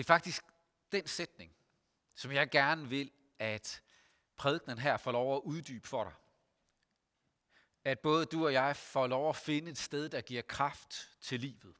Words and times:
Det 0.00 0.04
er 0.04 0.14
faktisk 0.14 0.42
den 0.92 1.06
sætning, 1.06 1.52
som 2.14 2.32
jeg 2.32 2.50
gerne 2.50 2.88
vil, 2.88 3.10
at 3.38 3.82
prædikenen 4.36 4.78
her 4.78 4.96
får 4.96 5.12
lov 5.12 5.36
at 5.36 5.40
uddybe 5.44 5.88
for 5.88 6.04
dig. 6.04 6.12
At 7.84 7.98
både 7.98 8.26
du 8.26 8.46
og 8.46 8.52
jeg 8.52 8.76
får 8.76 9.06
lov 9.06 9.28
at 9.28 9.36
finde 9.36 9.70
et 9.70 9.78
sted, 9.78 10.08
der 10.08 10.20
giver 10.20 10.42
kraft 10.42 11.10
til 11.20 11.40
livet. 11.40 11.76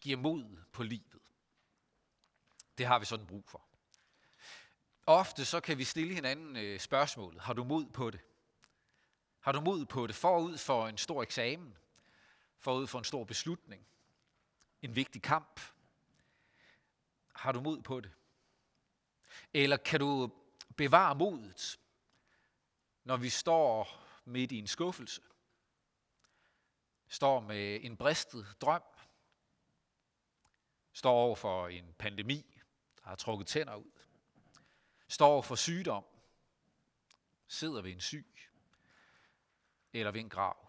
Giver 0.00 0.16
mod 0.16 0.56
på 0.72 0.82
livet. 0.82 1.22
Det 2.78 2.86
har 2.86 2.98
vi 2.98 3.04
sådan 3.04 3.26
brug 3.26 3.44
for. 3.48 3.64
Ofte 5.06 5.44
så 5.44 5.60
kan 5.60 5.78
vi 5.78 5.84
stille 5.84 6.14
hinanden 6.14 6.56
øh, 6.56 6.80
spørgsmålet, 6.80 7.40
har 7.40 7.52
du 7.52 7.64
mod 7.64 7.86
på 7.86 8.10
det? 8.10 8.20
Har 9.40 9.52
du 9.52 9.60
mod 9.60 9.86
på 9.86 10.06
det 10.06 10.16
forud 10.16 10.58
for 10.58 10.88
en 10.88 10.98
stor 10.98 11.22
eksamen? 11.22 11.76
Forud 12.56 12.86
for 12.86 12.98
en 12.98 13.04
stor 13.04 13.24
beslutning? 13.24 13.86
En 14.82 14.96
vigtig 14.96 15.22
kamp? 15.22 15.60
Har 17.38 17.52
du 17.52 17.60
mod 17.60 17.82
på 17.82 18.00
det? 18.00 18.12
Eller 19.54 19.76
kan 19.76 20.00
du 20.00 20.30
bevare 20.76 21.14
modet, 21.14 21.80
når 23.04 23.16
vi 23.16 23.28
står 23.28 23.88
midt 24.24 24.52
i 24.52 24.58
en 24.58 24.66
skuffelse? 24.66 25.22
Står 27.08 27.40
med 27.40 27.84
en 27.84 27.96
bristet 27.96 28.46
drøm? 28.60 28.82
Står 30.92 31.12
over 31.12 31.36
for 31.36 31.68
en 31.68 31.94
pandemi, 31.98 32.62
der 33.02 33.08
har 33.08 33.16
trukket 33.16 33.46
tænder 33.46 33.74
ud? 33.74 33.92
Står 35.08 35.26
over 35.26 35.42
for 35.42 35.54
sygdom? 35.54 36.04
Sidder 37.46 37.82
ved 37.82 37.92
en 37.92 38.00
syg? 38.00 38.48
Eller 39.92 40.10
ved 40.10 40.20
en 40.20 40.28
grav? 40.28 40.68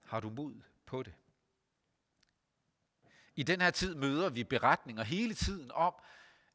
Har 0.00 0.20
du 0.20 0.30
mod 0.30 0.62
på 0.86 1.02
det? 1.02 1.14
I 3.38 3.42
den 3.42 3.60
her 3.60 3.70
tid 3.70 3.94
møder 3.94 4.30
vi 4.30 4.44
beretninger 4.44 5.02
hele 5.02 5.34
tiden 5.34 5.70
om, 5.72 5.94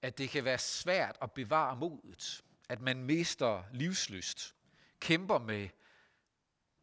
at 0.01 0.17
det 0.17 0.29
kan 0.29 0.45
være 0.45 0.57
svært 0.57 1.17
at 1.21 1.31
bevare 1.31 1.75
modet, 1.75 2.43
at 2.69 2.81
man 2.81 3.03
mister 3.03 3.63
livslyst, 3.73 4.55
kæmper 4.99 5.39
med 5.39 5.69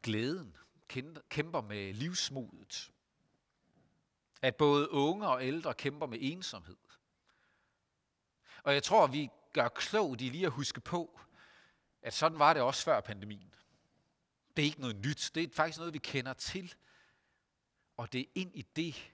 glæden, 0.03 0.57
kæmper 1.29 1.61
med 1.61 1.95
livsmodet. 1.95 2.93
At 4.43 4.57
både 4.57 4.91
unge 4.91 5.29
og 5.29 5.47
ældre 5.47 5.75
kæmper 5.75 6.07
med 6.07 6.19
ensomhed. 6.21 6.77
Og 8.63 8.75
jeg 8.75 8.83
tror, 8.83 9.07
vi 9.07 9.31
gør 9.53 9.69
klogt 9.69 10.21
i 10.21 10.29
lige 10.29 10.47
at 10.47 10.53
huske 10.53 10.81
på, 10.81 11.21
at 12.03 12.15
sådan 12.15 12.39
var 12.39 12.53
det 12.53 12.63
også 12.63 12.85
før 12.85 13.01
pandemien. 13.01 13.55
Det 14.57 14.63
er 14.63 14.67
ikke 14.67 14.81
noget 14.81 14.97
nyt. 14.97 15.31
Det 15.35 15.43
er 15.43 15.49
faktisk 15.55 15.79
noget, 15.79 15.95
vi 15.95 15.99
kender 15.99 16.33
til. 16.33 16.75
Og 17.97 18.13
det 18.13 18.21
er 18.21 18.31
ind 18.35 18.57
i 18.57 18.63
det, 18.63 19.13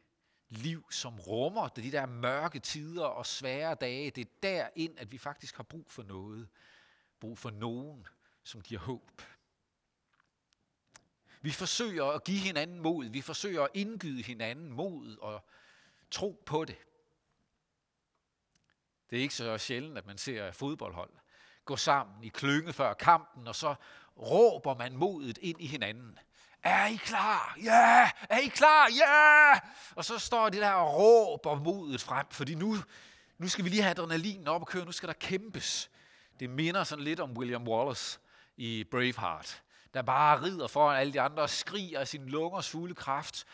liv, 0.48 0.92
som 0.92 1.20
rummer 1.20 1.68
de 1.68 1.92
der 1.92 2.06
mørke 2.06 2.58
tider 2.58 3.04
og 3.04 3.26
svære 3.26 3.74
dage. 3.74 4.10
Det 4.10 4.20
er 4.20 4.30
derind, 4.42 4.98
at 4.98 5.12
vi 5.12 5.18
faktisk 5.18 5.56
har 5.56 5.62
brug 5.62 5.86
for 5.88 6.02
noget. 6.02 6.48
Brug 7.20 7.38
for 7.38 7.50
nogen, 7.50 8.06
som 8.42 8.60
giver 8.60 8.80
håb. 8.80 9.22
Vi 11.40 11.50
forsøger 11.50 12.04
at 12.04 12.24
give 12.24 12.38
hinanden 12.38 12.80
mod. 12.80 13.08
Vi 13.08 13.20
forsøger 13.20 13.62
at 13.62 13.70
indgyde 13.74 14.22
hinanden 14.22 14.72
mod 14.72 15.16
og 15.16 15.44
tro 16.10 16.42
på 16.46 16.64
det. 16.64 16.76
Det 19.10 19.18
er 19.18 19.22
ikke 19.22 19.34
så 19.34 19.58
sjældent, 19.58 19.98
at 19.98 20.06
man 20.06 20.18
ser 20.18 20.52
fodboldhold 20.52 21.10
gå 21.66 21.76
sammen 21.76 22.24
i 22.24 22.28
klynge 22.28 22.72
før 22.72 22.94
kampen, 22.94 23.48
og 23.48 23.54
så 23.54 23.74
råber 24.16 24.74
man 24.74 24.96
modet 24.96 25.38
ind 25.38 25.60
i 25.60 25.66
hinanden. 25.66 26.18
Er 26.66 26.86
I 26.86 26.96
klar? 26.96 27.56
Ja! 27.62 28.10
Er 28.28 28.38
I 28.38 28.46
klar? 28.46 28.88
Ja! 28.90 29.60
Og 29.94 30.04
så 30.04 30.18
står 30.18 30.48
de 30.48 30.56
der 30.56 30.70
og 30.70 30.94
råber 30.94 31.54
modet 31.54 32.00
frem, 32.00 32.26
fordi 32.30 32.54
nu, 32.54 32.76
nu 33.38 33.48
skal 33.48 33.64
vi 33.64 33.70
lige 33.70 33.82
have 33.82 33.90
adrenalinen 33.90 34.48
op 34.48 34.60
og 34.60 34.66
køre, 34.66 34.84
nu 34.84 34.92
skal 34.92 35.06
der 35.06 35.14
kæmpes. 35.14 35.90
Det 36.40 36.50
minder 36.50 36.84
sådan 36.84 37.04
lidt 37.04 37.20
om 37.20 37.36
William 37.36 37.68
Wallace 37.68 38.18
i 38.56 38.84
Braveheart, 38.84 39.62
der 39.94 40.02
bare 40.02 40.42
rider 40.42 40.66
foran 40.66 41.00
alle 41.00 41.12
de 41.12 41.20
andre 41.20 41.42
og 41.42 41.50
skriger 41.50 42.00
af 42.00 42.08
sin 42.08 42.28
lungers 42.28 42.70
fulde 42.70 42.94
kraft, 42.94 43.44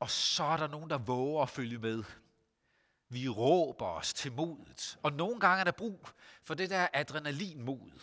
og 0.00 0.10
så 0.10 0.44
er 0.44 0.56
der 0.56 0.68
nogen, 0.68 0.90
der 0.90 0.98
våger 0.98 1.42
at 1.42 1.50
følge 1.50 1.78
med. 1.78 2.04
Vi 3.08 3.28
råber 3.28 3.86
os 3.86 4.14
til 4.14 4.32
modet. 4.32 4.98
Og 5.02 5.12
nogle 5.12 5.40
gange 5.40 5.60
er 5.60 5.64
der 5.64 5.72
brug 5.72 6.08
for 6.44 6.54
det 6.54 6.70
der 6.70 6.86
adrenalinmod. 6.92 8.00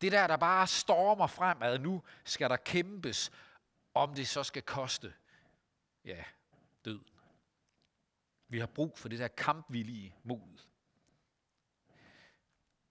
Det 0.00 0.12
der, 0.12 0.26
der 0.26 0.36
bare 0.36 0.66
stormer 0.66 1.26
fremad. 1.26 1.78
Nu 1.78 2.02
skal 2.24 2.50
der 2.50 2.56
kæmpes, 2.56 3.30
om 3.96 4.14
det 4.14 4.28
så 4.28 4.42
skal 4.42 4.62
koste, 4.62 5.14
ja, 6.04 6.24
død. 6.84 7.00
Vi 8.48 8.58
har 8.58 8.66
brug 8.66 8.98
for 8.98 9.08
det 9.08 9.18
der 9.18 9.28
kampvillige 9.28 10.14
mod. 10.22 10.58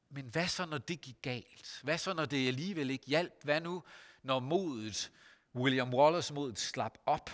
Men 0.10 0.26
hvad 0.26 0.48
så, 0.48 0.66
når 0.66 0.78
det 0.78 1.02
gik 1.02 1.22
galt? 1.22 1.80
Hvad 1.84 1.98
så, 1.98 2.14
når 2.14 2.26
det 2.26 2.48
alligevel 2.48 2.90
ikke 2.90 3.06
hjalp? 3.06 3.44
Hvad 3.44 3.62
nu, 3.62 3.84
når 4.24 4.40
modet, 4.40 5.12
William 5.56 5.94
Wallace 5.94 6.34
modet, 6.34 6.60
slap 6.60 6.98
op? 7.06 7.30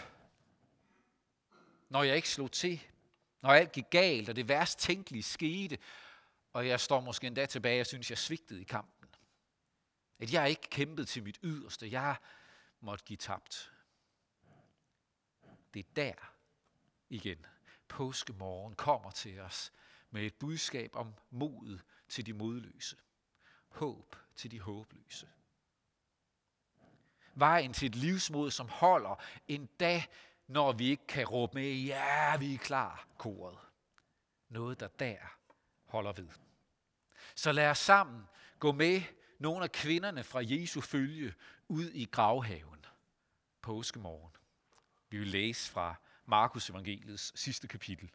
Når 1.90 2.04
jeg 2.04 2.16
ikke 2.16 2.30
slog 2.30 2.52
til? 2.52 2.82
Når 3.42 3.50
alt 3.50 3.72
gik 3.72 3.90
galt, 3.90 4.30
og 4.30 4.36
det 4.36 4.48
værst 4.48 4.80
tænkelige 4.80 5.24
skete, 5.24 5.78
og 6.54 6.68
jeg 6.68 6.80
står 6.80 7.00
måske 7.00 7.28
endda 7.28 7.46
tilbage 7.46 7.82
og 7.82 7.88
synes, 7.88 8.10
jeg 8.10 8.18
svigtede 8.18 8.62
i 8.62 8.64
kampen. 8.64 9.10
At 10.20 10.34
jeg 10.34 10.50
ikke 10.50 10.70
kæmpede 10.70 11.08
til 11.08 11.24
mit 11.24 11.40
yderste. 11.44 11.92
Jeg 11.92 12.16
måtte 12.82 13.06
give 13.06 13.18
tabt. 13.18 13.72
Det 15.74 15.80
er 15.80 15.90
der 15.96 16.34
igen. 17.10 17.46
Påskemorgen 17.88 18.76
kommer 18.76 19.12
til 19.12 19.40
os 19.40 19.74
med 20.10 20.24
et 20.24 20.34
budskab 20.34 20.96
om 20.96 21.14
mod 21.30 21.80
til 22.10 22.26
de 22.26 22.34
modløse. 22.34 22.98
Håb 23.70 24.16
til 24.36 24.52
de 24.52 24.60
håbløse. 24.60 25.30
Vejen 27.36 27.74
til 27.74 27.86
et 27.86 27.96
livsmod, 27.96 28.52
som 28.52 28.70
holder 28.70 29.24
en 29.48 29.66
dag, 29.66 30.08
når 30.48 30.72
vi 30.72 30.90
ikke 30.90 31.08
kan 31.08 31.28
råbe 31.28 31.54
med, 31.54 31.74
ja, 31.74 32.38
vi 32.38 32.54
er 32.54 32.58
klar, 32.58 33.08
koret. 33.18 33.58
Noget, 34.50 34.80
der 34.80 34.88
der 34.88 35.18
holder 35.86 36.14
ved. 36.14 36.30
Så 37.36 37.52
lad 37.52 37.70
os 37.70 37.78
sammen 37.78 38.24
gå 38.60 38.72
med 38.72 39.02
nogle 39.40 39.64
af 39.64 39.72
kvinderne 39.72 40.24
fra 40.24 40.40
Jesu 40.44 40.82
følge 40.82 41.34
ud 41.72 41.92
i 41.94 42.06
gravhaven 42.06 42.86
påskemorgen. 43.62 44.36
Vi 45.10 45.18
vil 45.18 45.28
læse 45.28 45.72
fra 45.72 45.96
Markus 46.26 46.70
evangeliets 46.70 47.40
sidste 47.40 47.68
kapitel. 47.68 48.12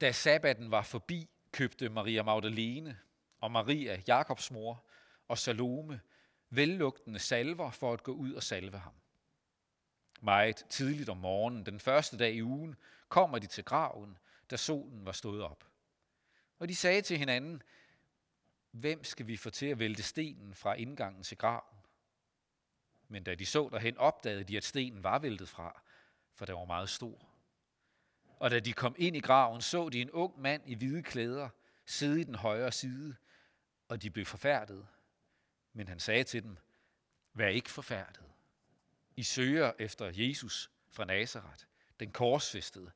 Da 0.00 0.12
sabbaten 0.12 0.70
var 0.70 0.82
forbi, 0.82 1.30
købte 1.52 1.88
Maria 1.88 2.22
Magdalene 2.22 2.98
og 3.40 3.50
Maria, 3.50 4.02
Jakobs 4.06 4.50
mor, 4.50 4.84
og 5.28 5.38
Salome 5.38 6.00
vellugtende 6.50 7.18
salver 7.18 7.70
for 7.70 7.92
at 7.92 8.02
gå 8.02 8.12
ud 8.12 8.32
og 8.32 8.42
salve 8.42 8.78
ham. 8.78 8.94
Meget 10.20 10.64
tidligt 10.68 11.08
om 11.08 11.16
morgenen, 11.16 11.66
den 11.66 11.80
første 11.80 12.18
dag 12.18 12.34
i 12.34 12.42
ugen, 12.42 12.76
kommer 13.08 13.38
de 13.38 13.46
til 13.46 13.64
graven, 13.64 14.18
da 14.50 14.56
solen 14.56 15.06
var 15.06 15.12
stået 15.12 15.42
op. 15.42 15.64
Og 16.58 16.68
de 16.68 16.76
sagde 16.76 17.02
til 17.02 17.18
hinanden, 17.18 17.62
hvem 18.70 19.04
skal 19.04 19.26
vi 19.26 19.36
få 19.36 19.50
til 19.50 19.66
at 19.66 19.78
vælte 19.78 20.02
stenen 20.02 20.54
fra 20.54 20.74
indgangen 20.74 21.22
til 21.22 21.38
graven? 21.38 21.78
Men 23.08 23.24
da 23.24 23.34
de 23.34 23.46
så 23.46 23.68
derhen, 23.72 23.98
opdagede 23.98 24.44
de, 24.44 24.56
at 24.56 24.64
stenen 24.64 25.04
var 25.04 25.18
væltet 25.18 25.48
fra, 25.48 25.82
for 26.34 26.46
den 26.46 26.54
var 26.54 26.64
meget 26.64 26.88
stor. 26.90 27.28
Og 28.38 28.50
da 28.50 28.60
de 28.60 28.72
kom 28.72 28.94
ind 28.98 29.16
i 29.16 29.20
graven, 29.20 29.60
så 29.60 29.88
de 29.88 30.00
en 30.00 30.10
ung 30.10 30.40
mand 30.40 30.62
i 30.66 30.74
hvide 30.74 31.02
klæder 31.02 31.48
sidde 31.86 32.20
i 32.20 32.24
den 32.24 32.34
højre 32.34 32.72
side, 32.72 33.16
og 33.88 34.02
de 34.02 34.10
blev 34.10 34.26
forfærdet. 34.26 34.86
Men 35.72 35.88
han 35.88 36.00
sagde 36.00 36.24
til 36.24 36.42
dem, 36.42 36.56
vær 37.34 37.48
ikke 37.48 37.70
forfærdet. 37.70 38.22
I 39.16 39.22
søger 39.22 39.72
efter 39.78 40.10
Jesus 40.14 40.70
fra 40.88 41.04
Nazareth, 41.04 41.64
den 42.00 42.12
korsfæstede. 42.12 42.90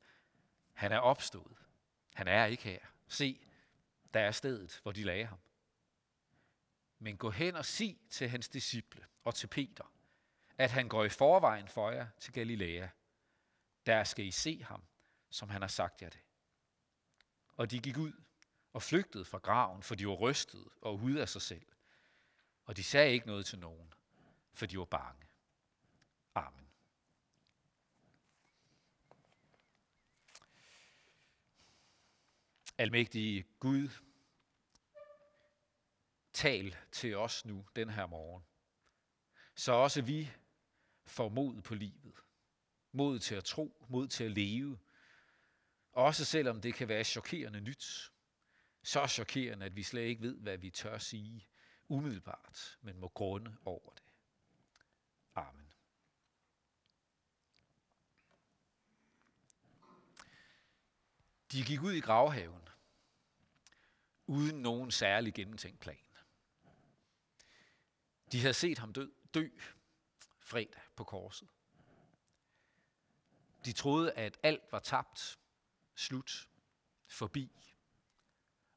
Han 0.73 0.91
er 0.91 0.97
opstået. 0.97 1.57
Han 2.13 2.27
er 2.27 2.45
ikke 2.45 2.63
her. 2.63 2.79
Se, 3.07 3.47
der 4.13 4.19
er 4.19 4.31
stedet, 4.31 4.79
hvor 4.83 4.91
de 4.91 5.03
lagde 5.03 5.25
ham. 5.25 5.39
Men 7.05 7.17
gå 7.17 7.29
hen 7.29 7.55
og 7.55 7.65
sig 7.65 7.97
til 8.09 8.29
hans 8.29 8.49
disciple 8.49 9.05
og 9.23 9.35
til 9.35 9.47
Peter, 9.47 9.93
at 10.57 10.71
han 10.71 10.89
går 10.89 11.03
i 11.03 11.09
forvejen 11.09 11.67
for 11.67 11.91
jer 11.91 12.07
til 12.19 12.33
Galilea. 12.33 12.87
Der 13.85 14.03
skal 14.03 14.25
I 14.25 14.31
se 14.31 14.63
ham, 14.63 14.83
som 15.29 15.49
han 15.49 15.61
har 15.61 15.67
sagt 15.67 16.01
jer 16.01 16.09
det. 16.09 16.19
Og 17.57 17.71
de 17.71 17.79
gik 17.79 17.97
ud 17.97 18.13
og 18.73 18.81
flygtede 18.81 19.25
fra 19.25 19.37
graven, 19.37 19.83
for 19.83 19.95
de 19.95 20.07
var 20.07 20.13
rystet 20.13 20.67
og 20.81 20.95
ude 20.95 21.21
af 21.21 21.29
sig 21.29 21.41
selv. 21.41 21.65
Og 22.65 22.77
de 22.77 22.83
sagde 22.83 23.13
ikke 23.13 23.27
noget 23.27 23.45
til 23.45 23.59
nogen, 23.59 23.93
for 24.53 24.65
de 24.65 24.77
var 24.77 24.85
bange. 24.85 25.27
Amen. 26.35 26.67
Almægtige 32.77 33.45
Gud, 33.59 33.89
tal 36.35 36.75
til 36.91 37.17
os 37.17 37.45
nu 37.45 37.65
den 37.75 37.89
her 37.89 38.05
morgen, 38.05 38.43
så 39.55 39.71
også 39.71 40.01
vi 40.01 40.31
får 41.05 41.29
mod 41.29 41.61
på 41.61 41.75
livet. 41.75 42.13
Mod 42.91 43.19
til 43.19 43.35
at 43.35 43.43
tro, 43.43 43.85
mod 43.89 44.07
til 44.07 44.23
at 44.23 44.31
leve, 44.31 44.79
Også 45.91 46.25
selvom 46.25 46.61
det 46.61 46.73
kan 46.73 46.87
være 46.87 47.03
chokerende 47.03 47.61
nyt. 47.61 48.11
Så 48.83 49.07
chokerende, 49.07 49.65
at 49.65 49.75
vi 49.75 49.83
slet 49.83 50.01
ikke 50.01 50.21
ved, 50.21 50.37
hvad 50.37 50.57
vi 50.57 50.69
tør 50.69 50.97
sige 50.97 51.47
umiddelbart, 51.87 52.77
men 52.81 52.99
må 52.99 53.07
grunde 53.07 53.57
over 53.65 53.93
det. 53.93 54.03
Amen. 55.35 55.73
De 61.51 61.63
gik 61.63 61.81
ud 61.81 61.93
i 61.93 61.99
gravhaven, 61.99 62.69
uden 64.27 64.61
nogen 64.61 64.91
særlig 64.91 65.33
gennemtænkt 65.33 65.79
plan. 65.79 66.04
De 68.35 68.41
havde 68.41 68.53
set 68.53 68.77
ham 68.77 68.93
dø, 68.93 69.07
dø 69.33 69.49
fredag 70.39 70.81
på 70.95 71.03
korset. 71.03 71.47
De 73.65 73.71
troede, 73.71 74.11
at 74.11 74.37
alt 74.43 74.63
var 74.71 74.79
tabt, 74.79 75.39
slut, 75.95 76.49
forbi. 77.07 77.51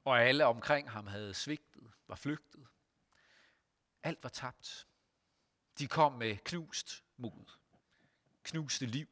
Og 0.05 0.23
alle 0.23 0.47
omkring 0.47 0.91
ham 0.91 1.07
havde 1.07 1.35
svigtet, 1.35 1.91
var 2.09 2.15
flygtet. 2.15 2.67
Alt 4.03 4.23
var 4.23 4.29
tabt. 4.29 4.87
De 5.79 5.89
kom 5.89 6.13
med 6.13 6.37
knust 6.37 7.05
mod, 7.17 7.51
knuste 8.43 8.87
liv. 8.87 9.09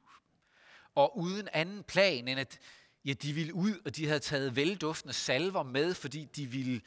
Og 0.94 1.18
uden 1.18 1.48
anden 1.52 1.84
plan 1.84 2.28
end 2.28 2.40
at 2.40 2.60
ja, 3.04 3.12
de 3.12 3.32
ville 3.32 3.54
ud, 3.54 3.80
og 3.84 3.96
de 3.96 4.06
havde 4.06 4.20
taget 4.20 4.56
velduftende 4.56 5.14
salver 5.14 5.62
med, 5.62 5.94
fordi 5.94 6.24
de 6.24 6.46
ville 6.46 6.82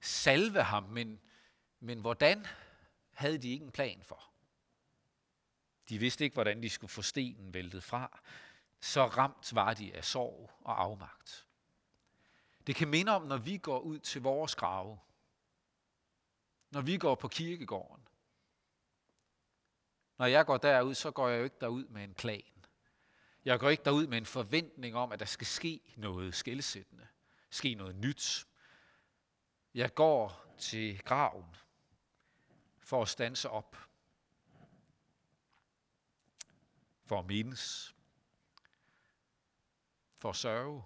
salve 0.00 0.62
ham. 0.62 0.82
Men, 0.82 1.20
men 1.80 2.00
hvordan 2.00 2.46
havde 3.14 3.38
de 3.38 3.50
ikke 3.50 3.64
en 3.64 3.72
plan 3.72 4.02
for? 4.02 4.30
De 5.88 5.98
vidste 5.98 6.24
ikke, 6.24 6.34
hvordan 6.34 6.62
de 6.62 6.70
skulle 6.70 6.90
få 6.90 7.02
stenen 7.02 7.54
væltet 7.54 7.82
fra. 7.82 8.20
Så 8.80 9.06
ramt 9.06 9.54
var 9.54 9.74
de 9.74 9.94
af 9.94 10.04
sorg 10.04 10.50
og 10.60 10.82
afmagt. 10.82 11.46
Det 12.66 12.76
kan 12.76 12.88
minde 12.88 13.12
om, 13.12 13.22
når 13.22 13.36
vi 13.36 13.58
går 13.58 13.80
ud 13.80 13.98
til 13.98 14.22
vores 14.22 14.54
grave. 14.54 14.98
Når 16.70 16.80
vi 16.80 16.96
går 16.96 17.14
på 17.14 17.28
kirkegården. 17.28 18.08
Når 20.18 20.26
jeg 20.26 20.46
går 20.46 20.56
derud, 20.56 20.94
så 20.94 21.10
går 21.10 21.28
jeg 21.28 21.38
jo 21.38 21.44
ikke 21.44 21.56
derud 21.60 21.84
med 21.84 22.04
en 22.04 22.14
plan. 22.14 22.42
Jeg 23.44 23.60
går 23.60 23.70
ikke 23.70 23.84
derud 23.84 24.06
med 24.06 24.18
en 24.18 24.26
forventning 24.26 24.96
om, 24.96 25.12
at 25.12 25.20
der 25.20 25.26
skal 25.26 25.46
ske 25.46 25.80
noget 25.96 26.34
skældsættende. 26.34 27.06
Ske 27.50 27.74
noget 27.74 27.96
nyt. 27.96 28.46
Jeg 29.74 29.94
går 29.94 30.54
til 30.58 30.98
graven 30.98 31.56
for 32.84 33.02
at 33.02 33.08
stanse 33.08 33.50
op. 33.50 33.76
For 37.06 37.18
at 37.18 37.26
mindes. 37.26 37.94
For 40.18 40.30
at 40.30 40.36
sørge. 40.36 40.84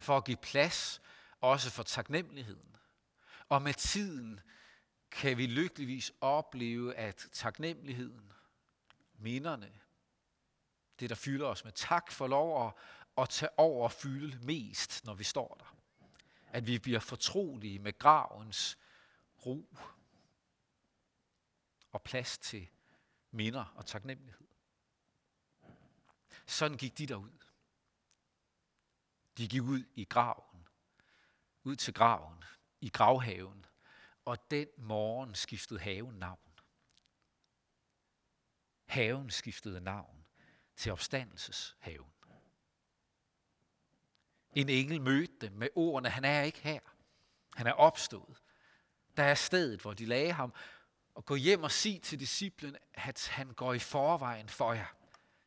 For 0.00 0.16
at 0.16 0.24
give 0.24 0.36
plads 0.36 1.00
også 1.40 1.70
for 1.70 1.82
taknemmeligheden. 1.82 2.76
Og 3.48 3.62
med 3.62 3.74
tiden 3.74 4.40
kan 5.10 5.36
vi 5.36 5.46
lykkeligvis 5.46 6.12
opleve, 6.20 6.94
at 6.94 7.28
taknemmeligheden, 7.32 8.32
minderne, 9.18 9.72
det 11.00 11.10
der 11.10 11.16
fylder 11.16 11.46
os 11.46 11.64
med 11.64 11.72
tak 11.72 12.12
for 12.12 12.26
lov 12.26 12.66
at, 12.66 12.72
at 13.18 13.28
tage 13.28 13.58
over 13.58 13.84
og 13.84 13.92
fylde 13.92 14.46
mest, 14.46 15.04
når 15.04 15.14
vi 15.14 15.24
står 15.24 15.56
der. 15.58 15.76
At 16.52 16.66
vi 16.66 16.78
bliver 16.78 17.00
fortrolige 17.00 17.78
med 17.78 17.98
gravens 17.98 18.78
ro 19.46 19.76
og 21.98 22.02
plads 22.02 22.38
til 22.38 22.68
minder 23.30 23.64
og 23.64 23.86
taknemmelighed. 23.86 24.46
Sådan 26.46 26.76
gik 26.76 26.98
de 26.98 27.06
derud. 27.06 27.38
De 29.38 29.48
gik 29.48 29.62
ud 29.62 29.84
i 29.94 30.04
graven, 30.04 30.68
ud 31.64 31.76
til 31.76 31.94
graven, 31.94 32.44
i 32.80 32.88
gravhaven, 32.88 33.66
og 34.24 34.50
den 34.50 34.68
morgen 34.76 35.34
skiftede 35.34 35.80
haven 35.80 36.14
navn. 36.14 36.60
Haven 38.86 39.30
skiftede 39.30 39.80
navn 39.80 40.26
til 40.76 40.92
opstandelseshaven. 40.92 42.12
En 44.54 44.68
engel 44.68 45.00
mødte 45.00 45.38
dem 45.40 45.52
med 45.52 45.68
ordene, 45.74 46.10
han 46.10 46.24
er 46.24 46.42
ikke 46.42 46.60
her. 46.60 46.80
Han 47.56 47.66
er 47.66 47.72
opstået. 47.72 48.42
Der 49.16 49.22
er 49.22 49.34
stedet, 49.34 49.80
hvor 49.80 49.94
de 49.94 50.06
lagde 50.06 50.32
ham. 50.32 50.54
Og 51.18 51.24
gå 51.24 51.34
hjem 51.34 51.62
og 51.62 51.70
sig 51.70 52.02
til 52.02 52.20
disciplen, 52.20 52.76
at 52.94 53.28
han 53.32 53.50
går 53.50 53.74
i 53.74 53.78
forvejen 53.78 54.48
for 54.48 54.72
jer 54.72 54.94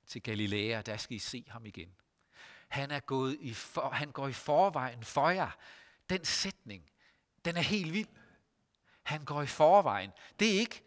til 0.07 0.23
Galilea. 0.23 0.81
Der 0.81 0.97
skal 0.97 1.15
I 1.15 1.19
se 1.19 1.45
ham 1.47 1.65
igen. 1.65 1.89
Han, 2.67 2.91
er 2.91 2.99
gået 2.99 3.37
i 3.39 3.53
for, 3.53 3.89
han 3.89 4.11
går 4.11 4.27
i 4.27 4.33
forvejen 4.33 5.03
for 5.03 5.29
jer. 5.29 5.49
Den 6.09 6.25
sætning, 6.25 6.91
den 7.45 7.57
er 7.57 7.61
helt 7.61 7.93
vild. 7.93 8.07
Han 9.03 9.25
går 9.25 9.41
i 9.41 9.47
forvejen. 9.47 10.11
Det 10.39 10.55
er 10.55 10.59
ikke, 10.59 10.83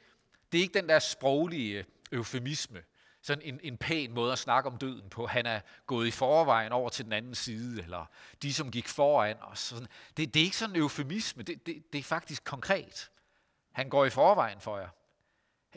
det 0.53 0.59
er 0.59 0.63
ikke 0.63 0.75
den 0.75 0.89
der 0.89 0.99
sproglige 0.99 1.79
øh, 1.79 1.85
eufemisme, 2.13 2.83
sådan 3.23 3.45
en, 3.45 3.61
en 3.63 3.77
pæn 3.77 4.13
måde 4.13 4.33
at 4.33 4.39
snakke 4.39 4.71
om 4.71 4.79
døden 4.79 5.11
på. 5.11 5.27
Han 5.27 5.47
er 5.47 5.61
gået 5.87 6.07
i 6.07 6.11
forvejen 6.11 6.73
over 6.73 6.89
til 6.89 7.05
den 7.05 7.13
anden 7.13 7.35
side, 7.35 7.83
eller 7.83 8.07
de, 8.43 8.55
som 8.55 8.71
gik 8.71 8.89
foran 8.89 9.37
Og 9.41 9.59
Sådan. 9.59 9.89
Det, 10.17 10.35
det 10.35 10.41
er 10.41 10.45
ikke 10.45 10.57
sådan 10.57 10.77
en 10.77 10.81
eufemisme, 10.83 11.43
det, 11.43 11.67
det, 11.67 11.93
det 11.93 11.99
er 11.99 12.03
faktisk 12.03 12.45
konkret. 12.45 13.11
Han 13.75 13.89
går 13.89 14.05
i 14.05 14.11
forvejen 14.11 14.61
for 14.61 14.79
jer. 14.79 14.89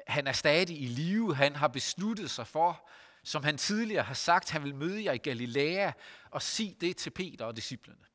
Han 0.08 0.28
er 0.28 0.32
stadig 0.32 0.82
i 0.82 0.86
live. 0.86 1.36
Han 1.36 1.56
har 1.56 1.68
besluttet 1.68 2.32
sig 2.32 2.48
for, 2.48 2.90
som 3.24 3.44
han 3.44 3.58
tidligere 3.58 4.04
har 4.04 4.14
sagt, 4.14 4.50
han 4.50 4.64
vil 4.64 4.76
møde 4.76 5.04
jer 5.04 5.12
i 5.12 5.18
Galilea 5.18 5.92
og 6.32 6.42
sige 6.42 6.78
det 6.82 6.98
til 6.98 7.10
Peter 7.10 7.46
og 7.46 7.56
disciplene. 7.56 8.06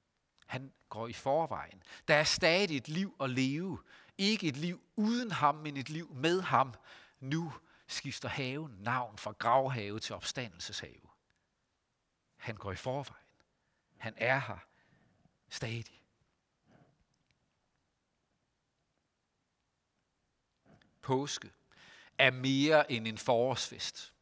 Han 0.46 0.72
går 0.88 1.08
i 1.08 1.12
forvejen. 1.12 1.82
Der 2.08 2.14
er 2.14 2.24
stadig 2.24 2.76
et 2.76 2.88
liv 2.88 3.16
at 3.20 3.30
leve. 3.30 3.78
Ikke 4.18 4.46
et 4.46 4.56
liv 4.56 4.82
uden 4.96 5.30
ham, 5.30 5.54
men 5.54 5.76
et 5.76 5.90
liv 5.90 6.14
med 6.14 6.42
ham. 6.42 6.74
Nu 7.20 7.52
skifter 7.86 8.28
haven 8.28 8.76
navn 8.78 9.18
fra 9.18 9.32
gravhave 9.38 10.00
til 10.00 10.14
opstandelseshave. 10.14 11.08
Han 12.36 12.56
går 12.56 12.72
i 12.72 12.76
forvejen. 12.76 13.26
Han 13.96 14.14
er 14.16 14.38
her 14.38 14.58
stadig. 15.48 16.01
Påske 21.02 21.50
er 22.18 22.30
mere 22.30 22.92
end 22.92 23.08
en 23.08 23.18
forårsfest. 23.18 24.12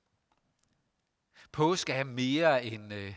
Påske 1.53 1.93
er 1.93 2.05
mere 2.05 2.65
end 2.65 2.94
øh, 2.94 3.15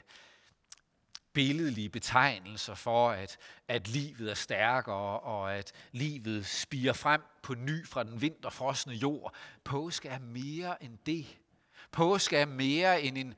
billedlige 1.34 1.90
betegnelser 1.90 2.76
for, 2.76 3.12
at, 3.12 3.38
at 3.68 3.88
livet 3.88 4.30
er 4.30 4.34
stærkere, 4.34 5.20
og 5.20 5.56
at 5.56 5.72
livet 5.92 6.46
spiger 6.46 6.94
frem 6.94 7.22
på 7.44 7.54
ny 7.54 7.88
fra 7.88 8.04
den 8.04 8.22
vinterfrosne 8.22 8.94
jord. 8.94 9.34
Påske 9.64 10.10
er 10.10 10.20
mere 10.20 10.84
end 10.84 10.98
det. 11.06 11.38
Påske 11.92 12.38
er 12.38 12.46
mere 12.46 13.02
end 13.02 13.18
en, 13.18 13.36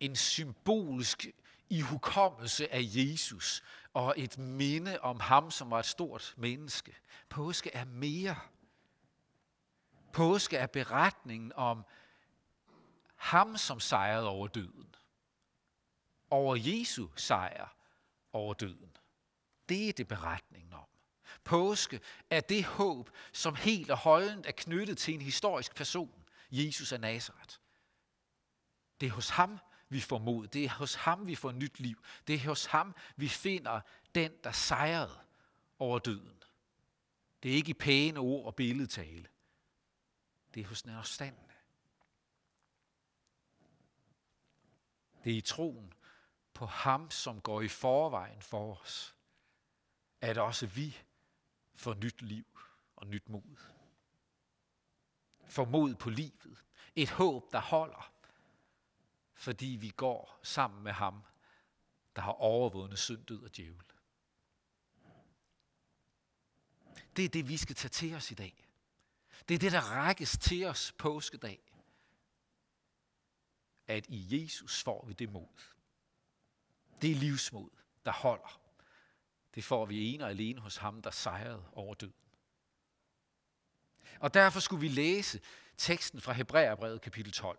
en 0.00 0.16
symbolsk 0.16 1.26
ihukommelse 1.70 2.74
af 2.74 2.80
Jesus 2.82 3.62
og 3.94 4.14
et 4.16 4.38
minde 4.38 5.00
om 5.00 5.20
ham, 5.20 5.50
som 5.50 5.70
var 5.70 5.78
et 5.78 5.86
stort 5.86 6.34
menneske. 6.36 6.96
Påske 7.28 7.70
er 7.74 7.84
mere. 7.84 8.36
Påske 10.16 10.56
er 10.56 10.66
beretningen 10.66 11.52
om 11.52 11.84
ham, 13.16 13.56
som 13.56 13.80
sejrede 13.80 14.28
over 14.28 14.46
døden 14.46 14.96
over 16.30 16.56
Jesu 16.56 17.08
sejr 17.16 17.76
over 18.32 18.54
døden. 18.54 18.96
Det 19.68 19.88
er 19.88 19.92
det 19.92 20.08
beretningen 20.08 20.72
om. 20.72 20.86
Påske 21.44 22.00
er 22.30 22.40
det 22.40 22.64
håb, 22.64 23.10
som 23.32 23.54
helt 23.54 23.90
og 23.90 23.98
holdent 23.98 24.46
er 24.46 24.52
knyttet 24.52 24.98
til 24.98 25.14
en 25.14 25.20
historisk 25.20 25.74
person, 25.74 26.24
Jesus 26.50 26.92
af 26.92 27.00
Nazareth. 27.00 27.56
Det 29.00 29.06
er 29.06 29.10
hos 29.10 29.28
ham, 29.28 29.58
vi 29.88 30.00
får 30.00 30.18
mod. 30.18 30.46
Det 30.46 30.64
er 30.64 30.68
hos 30.68 30.94
ham, 30.94 31.26
vi 31.26 31.34
får 31.34 31.52
nyt 31.52 31.80
liv. 31.80 32.04
Det 32.26 32.34
er 32.34 32.48
hos 32.48 32.66
ham, 32.66 32.94
vi 33.16 33.28
finder 33.28 33.80
den, 34.14 34.32
der 34.44 34.52
sejrede 34.52 35.18
over 35.78 35.98
døden. 35.98 36.42
Det 37.42 37.50
er 37.50 37.54
ikke 37.54 37.70
i 37.70 37.74
pæne 37.74 38.20
ord 38.20 38.46
og 38.46 38.54
billedtale. 38.54 39.28
Det 40.56 40.62
er 40.64 40.68
hos 40.68 40.82
den 40.82 40.94
opstandende. 40.94 41.54
Det 45.24 45.32
er 45.32 45.36
i 45.36 45.40
troen 45.40 45.94
på 46.54 46.66
ham, 46.66 47.10
som 47.10 47.40
går 47.40 47.62
i 47.62 47.68
forvejen 47.68 48.42
for 48.42 48.76
os, 48.76 49.16
at 50.20 50.38
også 50.38 50.66
vi 50.66 50.98
får 51.74 51.94
nyt 51.94 52.22
liv 52.22 52.60
og 52.96 53.06
nyt 53.06 53.28
mod. 53.28 53.56
Får 55.46 55.64
mod 55.64 55.94
på 55.94 56.10
livet. 56.10 56.64
Et 56.94 57.10
håb, 57.10 57.52
der 57.52 57.60
holder, 57.60 58.12
fordi 59.34 59.66
vi 59.66 59.88
går 59.88 60.40
sammen 60.42 60.82
med 60.82 60.92
ham, 60.92 61.22
der 62.16 62.22
har 62.22 62.32
overvundet 62.32 62.98
synd, 62.98 63.26
død 63.26 63.42
og 63.42 63.56
djævel. 63.56 63.84
Det 67.16 67.24
er 67.24 67.28
det, 67.28 67.48
vi 67.48 67.56
skal 67.56 67.76
tage 67.76 67.90
til 67.90 68.14
os 68.14 68.30
i 68.30 68.34
dag. 68.34 68.65
Det 69.48 69.54
er 69.54 69.58
det, 69.58 69.72
der 69.72 69.80
rækkes 69.80 70.38
til 70.38 70.64
os 70.64 70.92
påskedag. 70.98 71.72
At 73.86 74.06
i 74.08 74.42
Jesus 74.42 74.82
får 74.82 75.04
vi 75.06 75.12
det 75.12 75.32
mod 75.32 75.46
Det 77.02 77.10
er 77.10 77.14
livsmod, 77.14 77.70
der 78.04 78.12
holder. 78.12 78.60
Det 79.54 79.64
får 79.64 79.86
vi 79.86 80.14
ene 80.14 80.24
og 80.24 80.30
alene 80.30 80.60
hos 80.60 80.76
ham, 80.76 81.02
der 81.02 81.10
sejrede 81.10 81.64
over 81.72 81.94
døden. 81.94 82.14
Og 84.20 84.34
derfor 84.34 84.60
skulle 84.60 84.80
vi 84.80 84.88
læse 84.88 85.40
teksten 85.76 86.20
fra 86.20 86.32
Hebræerbrevet 86.32 87.00
kapitel 87.00 87.32
12. 87.32 87.58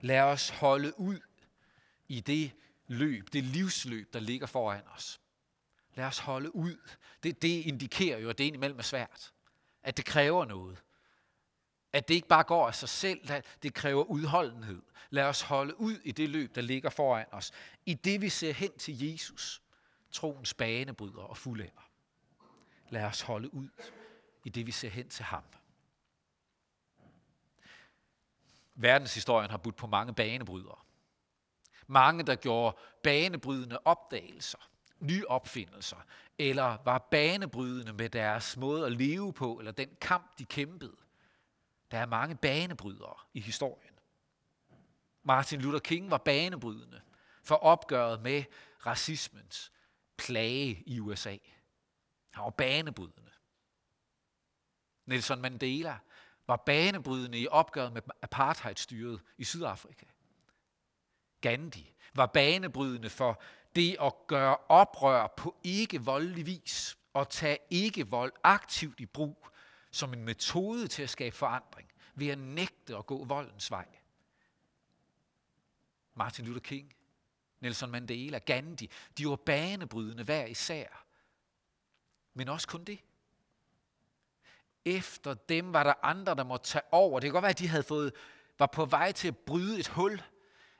Lad 0.00 0.20
os 0.20 0.48
holde 0.48 1.00
ud 1.00 1.20
i 2.08 2.20
det 2.20 2.52
løb, 2.86 3.32
det 3.32 3.44
livsløb, 3.44 4.12
der 4.12 4.20
ligger 4.20 4.46
foran 4.46 4.86
os. 4.86 5.20
Lad 5.94 6.04
os 6.04 6.18
holde 6.18 6.56
ud. 6.56 6.90
Det, 7.22 7.42
det 7.42 7.66
indikerer 7.66 8.18
jo, 8.18 8.30
at 8.30 8.38
det 8.38 8.44
indimellem 8.44 8.78
er 8.78 8.82
svært. 8.82 9.33
At 9.84 9.96
det 9.96 10.04
kræver 10.04 10.44
noget. 10.44 10.82
At 11.92 12.08
det 12.08 12.14
ikke 12.14 12.28
bare 12.28 12.44
går 12.44 12.66
af 12.66 12.74
sig 12.74 12.88
selv, 12.88 13.28
det 13.62 13.74
kræver 13.74 14.04
udholdenhed. 14.04 14.82
Lad 15.10 15.24
os 15.24 15.40
holde 15.40 15.80
ud 15.80 15.98
i 16.04 16.12
det 16.12 16.28
løb, 16.28 16.54
der 16.54 16.60
ligger 16.60 16.90
foran 16.90 17.26
os. 17.32 17.52
I 17.86 17.94
det 17.94 18.20
vi 18.20 18.28
ser 18.28 18.52
hen 18.52 18.78
til 18.78 19.02
Jesus, 19.02 19.62
troens 20.10 20.54
banebryder 20.54 21.22
og 21.22 21.36
fuldender. 21.36 21.90
Lad 22.88 23.04
os 23.04 23.20
holde 23.20 23.54
ud 23.54 23.68
i 24.44 24.48
det 24.48 24.66
vi 24.66 24.70
ser 24.70 24.88
hen 24.88 25.08
til 25.08 25.24
ham. 25.24 25.44
Verdenshistorien 28.74 29.50
har 29.50 29.58
budt 29.58 29.76
på 29.76 29.86
mange 29.86 30.14
banebrydere. 30.14 30.78
Mange, 31.86 32.22
der 32.22 32.34
gjorde 32.34 32.76
banebrydende 33.02 33.78
opdagelser, 33.84 34.70
nye 35.04 35.24
opfindelser, 35.28 36.06
eller 36.38 36.78
var 36.84 36.98
banebrydende 36.98 37.92
med 37.92 38.08
deres 38.08 38.56
måde 38.56 38.86
at 38.86 38.92
leve 38.92 39.32
på, 39.32 39.58
eller 39.58 39.72
den 39.72 39.88
kamp, 40.00 40.38
de 40.38 40.44
kæmpede. 40.44 40.96
Der 41.90 41.98
er 41.98 42.06
mange 42.06 42.36
banebrydere 42.36 43.16
i 43.34 43.40
historien. 43.40 43.94
Martin 45.22 45.60
Luther 45.60 45.78
King 45.78 46.10
var 46.10 46.18
banebrydende 46.18 47.00
for 47.42 47.54
opgøret 47.54 48.22
med 48.22 48.44
racismens 48.86 49.72
plage 50.16 50.82
i 50.86 51.00
USA. 51.00 51.36
Han 52.30 52.44
var 52.44 52.50
banebrydende. 52.50 53.30
Nelson 55.06 55.40
Mandela 55.40 55.98
var 56.46 56.56
banebrydende 56.56 57.38
i 57.38 57.48
opgøret 57.48 57.92
med 57.92 58.02
apartheidstyret 58.22 59.20
i 59.38 59.44
Sydafrika. 59.44 60.06
Gandhi 61.40 61.94
var 62.14 62.26
banebrydende 62.26 63.10
for 63.10 63.42
det 63.76 63.96
at 64.00 64.12
gøre 64.26 64.56
oprør 64.68 65.26
på 65.36 65.56
ikke 65.62 66.02
voldelig 66.02 66.46
vis 66.46 66.98
og 67.14 67.28
tage 67.28 67.58
ikke 67.70 68.08
vold 68.08 68.32
aktivt 68.42 69.00
i 69.00 69.06
brug 69.06 69.48
som 69.90 70.12
en 70.12 70.24
metode 70.24 70.88
til 70.88 71.02
at 71.02 71.10
skabe 71.10 71.36
forandring 71.36 71.88
ved 72.14 72.28
at 72.28 72.38
nægte 72.38 72.96
at 72.96 73.06
gå 73.06 73.24
voldens 73.24 73.70
vej. 73.70 73.86
Martin 76.14 76.44
Luther 76.44 76.60
King, 76.60 76.94
Nelson 77.60 77.90
Mandela, 77.90 78.38
Gandhi, 78.38 78.90
de 79.18 79.28
var 79.28 79.36
banebrydende 79.36 80.24
hver 80.24 80.46
især. 80.46 81.06
Men 82.34 82.48
også 82.48 82.68
kun 82.68 82.84
det. 82.84 82.98
Efter 84.84 85.34
dem 85.34 85.72
var 85.72 85.82
der 85.82 85.94
andre, 86.02 86.34
der 86.34 86.44
måtte 86.44 86.66
tage 86.66 86.82
over. 86.92 87.20
Det 87.20 87.26
kan 87.26 87.32
godt 87.32 87.42
være, 87.42 87.50
at 87.50 87.58
de 87.58 87.68
havde 87.68 87.82
fået, 87.82 88.12
var 88.58 88.66
på 88.66 88.84
vej 88.84 89.12
til 89.12 89.28
at 89.28 89.38
bryde 89.38 89.78
et 89.78 89.88
hul. 89.88 90.22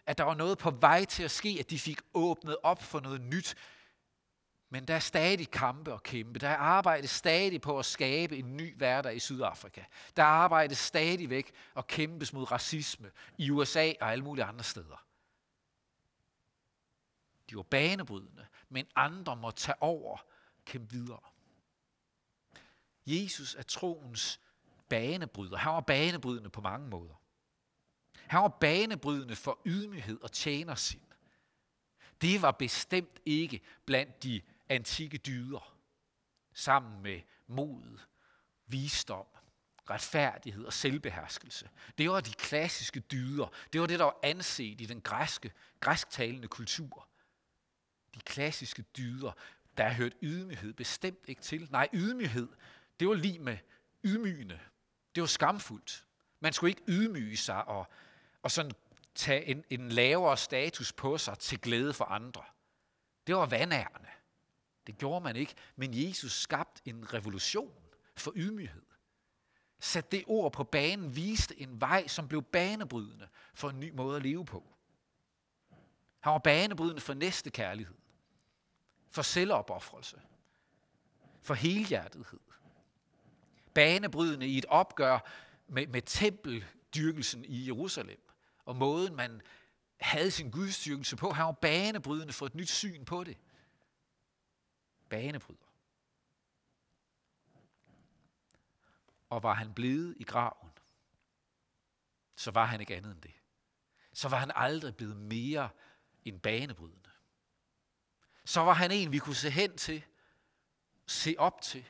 At 0.07 0.19
der 0.19 0.25
var 0.25 0.35
noget 0.35 0.59
på 0.59 0.71
vej 0.71 1.05
til 1.05 1.23
at 1.23 1.31
ske, 1.31 1.57
at 1.61 1.71
de 1.71 1.79
fik 1.79 2.01
åbnet 2.15 2.57
op 2.63 2.83
for 2.83 3.01
noget 3.01 3.21
nyt. 3.21 3.55
Men 4.69 4.85
der 4.89 4.95
er 4.95 4.99
stadig 4.99 5.51
kampe 5.51 5.93
og 5.93 6.03
kæmpe. 6.03 6.39
Der 6.39 6.49
arbejdes 6.51 7.11
stadig 7.11 7.61
på 7.61 7.79
at 7.79 7.85
skabe 7.85 8.37
en 8.37 8.57
ny 8.57 8.77
hverdag 8.77 9.17
i 9.17 9.19
Sydafrika. 9.19 9.85
Der 10.17 10.25
arbejdes 10.25 10.79
stadig 10.79 11.31
væk 11.31 11.53
og 11.75 11.87
kæmpes 11.87 12.33
mod 12.33 12.53
racisme 12.53 13.11
i 13.39 13.51
USA 13.51 13.93
og 14.01 14.13
alle 14.13 14.25
mulige 14.25 14.45
andre 14.45 14.65
steder. 14.65 15.05
De 17.51 17.57
var 17.57 17.63
banebrydende, 17.63 18.47
men 18.69 18.87
andre 18.97 19.37
må 19.37 19.51
tage 19.51 19.83
over 19.83 20.19
og 20.59 20.65
kæmpe 20.65 20.93
videre. 20.93 21.21
Jesus 23.07 23.55
er 23.55 23.63
troens 23.63 24.41
banebryder. 24.89 25.57
Han 25.57 25.73
var 25.73 25.81
banebrydende 25.81 26.51
på 26.51 26.61
mange 26.61 26.89
måder. 26.89 27.15
Han 28.27 28.43
var 28.43 28.49
banebrydende 28.49 29.37
for 29.37 29.61
ydmyghed 29.67 30.21
og 30.23 30.33
tjenersind. 30.33 31.03
Det 32.21 32.43
var 32.43 32.51
bestemt 32.51 33.21
ikke 33.27 33.61
blandt 33.85 34.23
de 34.23 34.43
antikke 34.69 35.19
dyder, 35.19 35.77
sammen 36.55 37.03
med 37.03 37.21
mod, 37.47 37.99
visdom, 38.67 39.27
retfærdighed 39.91 40.65
og 40.65 40.73
selvbeherskelse. 40.73 41.69
Det 41.99 42.11
var 42.11 42.21
de 42.21 42.33
klassiske 42.33 43.01
dyder. 43.01 43.47
Det 43.73 43.81
var 43.81 43.87
det, 43.87 43.99
der 43.99 44.05
var 44.05 44.19
anset 44.23 44.81
i 44.81 44.87
den 44.87 45.01
græske, 45.01 45.53
græsktalende 45.81 46.49
kultur. 46.49 47.09
De 48.15 48.21
klassiske 48.21 48.83
dyder, 48.83 49.33
der 49.77 49.93
hørt 49.93 50.13
ydmyghed 50.23 50.73
bestemt 50.73 51.25
ikke 51.29 51.43
til. 51.43 51.69
Nej, 51.71 51.89
ydmyghed, 51.95 52.49
det 53.01 53.09
var 53.09 53.15
lige 53.15 53.39
med 53.39 53.59
ydmygende. 54.05 54.61
Det 55.15 55.21
var 55.21 55.27
skamfuldt. 55.27 56.05
Man 56.41 56.53
skulle 56.53 56.71
ikke 56.71 56.83
ydmyge 56.89 57.37
sig 57.37 57.65
og, 57.65 57.87
og 58.45 58.51
sådan 58.51 58.73
tage 59.15 59.45
en, 59.45 59.65
en 59.71 59.89
lavere 59.89 60.37
status 60.37 60.93
på 60.93 61.19
sig 61.19 61.39
til 61.39 61.61
glæde 61.61 61.93
for 61.93 62.05
andre. 62.05 62.43
Det 63.27 63.35
var 63.35 63.47
vandærende. 63.47 64.09
Det 64.87 64.99
gjorde 64.99 65.25
man 65.25 65.37
ikke, 65.37 65.55
men 65.77 65.91
Jesus 65.93 66.33
skabte 66.33 66.83
en 66.85 67.15
revolution 67.15 67.75
for 68.17 68.33
ydmyghed. 68.37 68.83
Sat 69.81 70.13
det 70.13 70.25
ord 70.27 70.53
på 70.53 70.65
banen, 70.65 71.17
viste 71.17 71.61
en 71.61 71.81
vej, 71.81 72.07
som 72.07 72.29
blev 72.29 72.43
banebrydende 72.43 73.29
for 73.55 73.71
en 73.71 73.81
ny 73.81 73.91
måde 73.91 74.17
at 74.17 74.23
leve 74.23 74.45
på. 74.45 74.65
Han 76.21 76.33
var 76.33 76.39
banebrydende 76.39 77.01
for 77.01 77.15
næste 77.15 77.51
kærlighed, 77.51 77.97
for 79.11 79.23
selvopoffrelse, 79.23 80.21
for 81.43 81.55
helhjertethed. 81.55 82.41
Banebrydende 83.75 84.47
i 84.47 84.59
et 84.59 84.67
opgør 84.69 85.19
med, 85.67 85.87
med 85.87 86.03
tempeldyrkelsen 86.03 87.45
i 87.45 87.67
Jerusalem, 87.67 88.24
og 88.65 88.77
måden 88.77 89.17
man 89.17 89.43
havde 90.01 90.31
sin 90.31 90.51
gudstyrkelse 90.51 91.17
på. 91.17 91.31
Han 91.31 91.45
var 91.45 91.53
banebrydende 91.53 92.33
for 92.33 92.47
et 92.47 92.55
nyt 92.55 92.71
syn 92.71 93.05
på 93.05 93.25
det 93.25 93.37
banebryder. 95.09 95.61
Og 99.31 99.43
var 99.43 99.55
han 99.55 99.75
blevet 99.75 100.17
i 100.19 100.25
graven, 100.25 100.71
så 102.37 102.51
var 102.51 102.65
han 102.65 102.81
ikke 102.81 102.97
andet 102.97 103.13
end 103.13 103.23
det. 103.23 103.35
Så 104.13 104.29
var 104.29 104.37
han 104.37 104.53
aldrig 104.55 104.97
blevet 104.97 105.17
mere 105.17 105.69
end 106.25 106.41
banebrydende. 106.41 107.11
Så 108.45 108.61
var 108.61 108.73
han 108.73 108.91
en, 108.91 109.13
vi 109.13 109.19
kunne 109.19 109.35
se 109.35 109.51
hen 109.51 109.77
til, 109.77 110.05
se 111.07 111.35
op 111.39 111.61
til. 111.61 111.85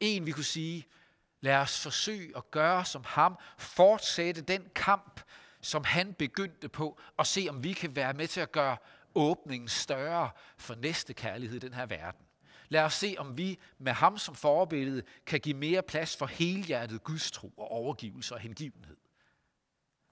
En, 0.00 0.26
vi 0.26 0.32
kunne 0.32 0.44
sige, 0.44 0.86
lad 1.40 1.56
os 1.56 1.82
forsøge 1.82 2.36
at 2.36 2.50
gøre 2.50 2.84
som 2.84 3.04
ham, 3.04 3.38
fortsætte 3.58 4.42
den 4.42 4.70
kamp, 4.74 5.20
som 5.60 5.84
han 5.84 6.14
begyndte 6.14 6.68
på, 6.68 7.00
og 7.16 7.26
se 7.26 7.46
om 7.50 7.64
vi 7.64 7.72
kan 7.72 7.96
være 7.96 8.14
med 8.14 8.26
til 8.26 8.40
at 8.40 8.52
gøre 8.52 8.76
åbningen 9.14 9.68
større 9.68 10.30
for 10.56 10.74
næste 10.74 11.14
kærlighed 11.14 11.56
i 11.56 11.66
den 11.66 11.74
her 11.74 11.86
verden. 11.86 12.26
Lad 12.68 12.82
os 12.82 12.94
se, 12.94 13.14
om 13.18 13.38
vi 13.38 13.58
med 13.78 13.92
ham 13.92 14.18
som 14.18 14.34
forbillede 14.34 15.02
kan 15.26 15.40
give 15.40 15.56
mere 15.56 15.82
plads 15.82 16.16
for 16.16 16.26
helhjertet 16.26 17.04
gudstro 17.04 17.48
og 17.56 17.70
overgivelse 17.70 18.34
og 18.34 18.40
hengivenhed. 18.40 18.96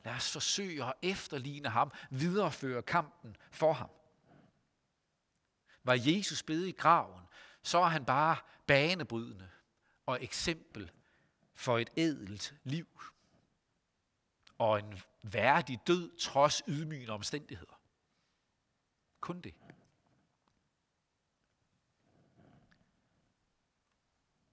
Lad 0.05 0.15
os 0.15 0.33
forsøge 0.33 0.85
at 0.85 0.93
efterligne 1.03 1.69
ham, 1.69 1.93
videreføre 2.11 2.83
kampen 2.83 3.37
for 3.51 3.73
ham. 3.73 3.91
Var 5.85 5.95
Jesus 5.99 6.43
blevet 6.43 6.69
i 6.69 6.73
graven, 6.73 7.21
så 7.63 7.79
er 7.79 7.89
han 7.89 8.05
bare 8.05 8.37
banebrydende 8.67 9.49
og 10.07 10.19
eksempel 10.23 10.91
for 11.55 11.79
et 11.79 11.91
edelt 11.97 12.55
liv 12.65 12.87
og 14.59 14.79
en 14.79 15.01
værdig 15.23 15.81
død 15.87 16.19
trods 16.19 16.63
ydmygende 16.69 17.13
omstændigheder. 17.13 17.81
Kun 19.21 19.41
det. 19.41 19.55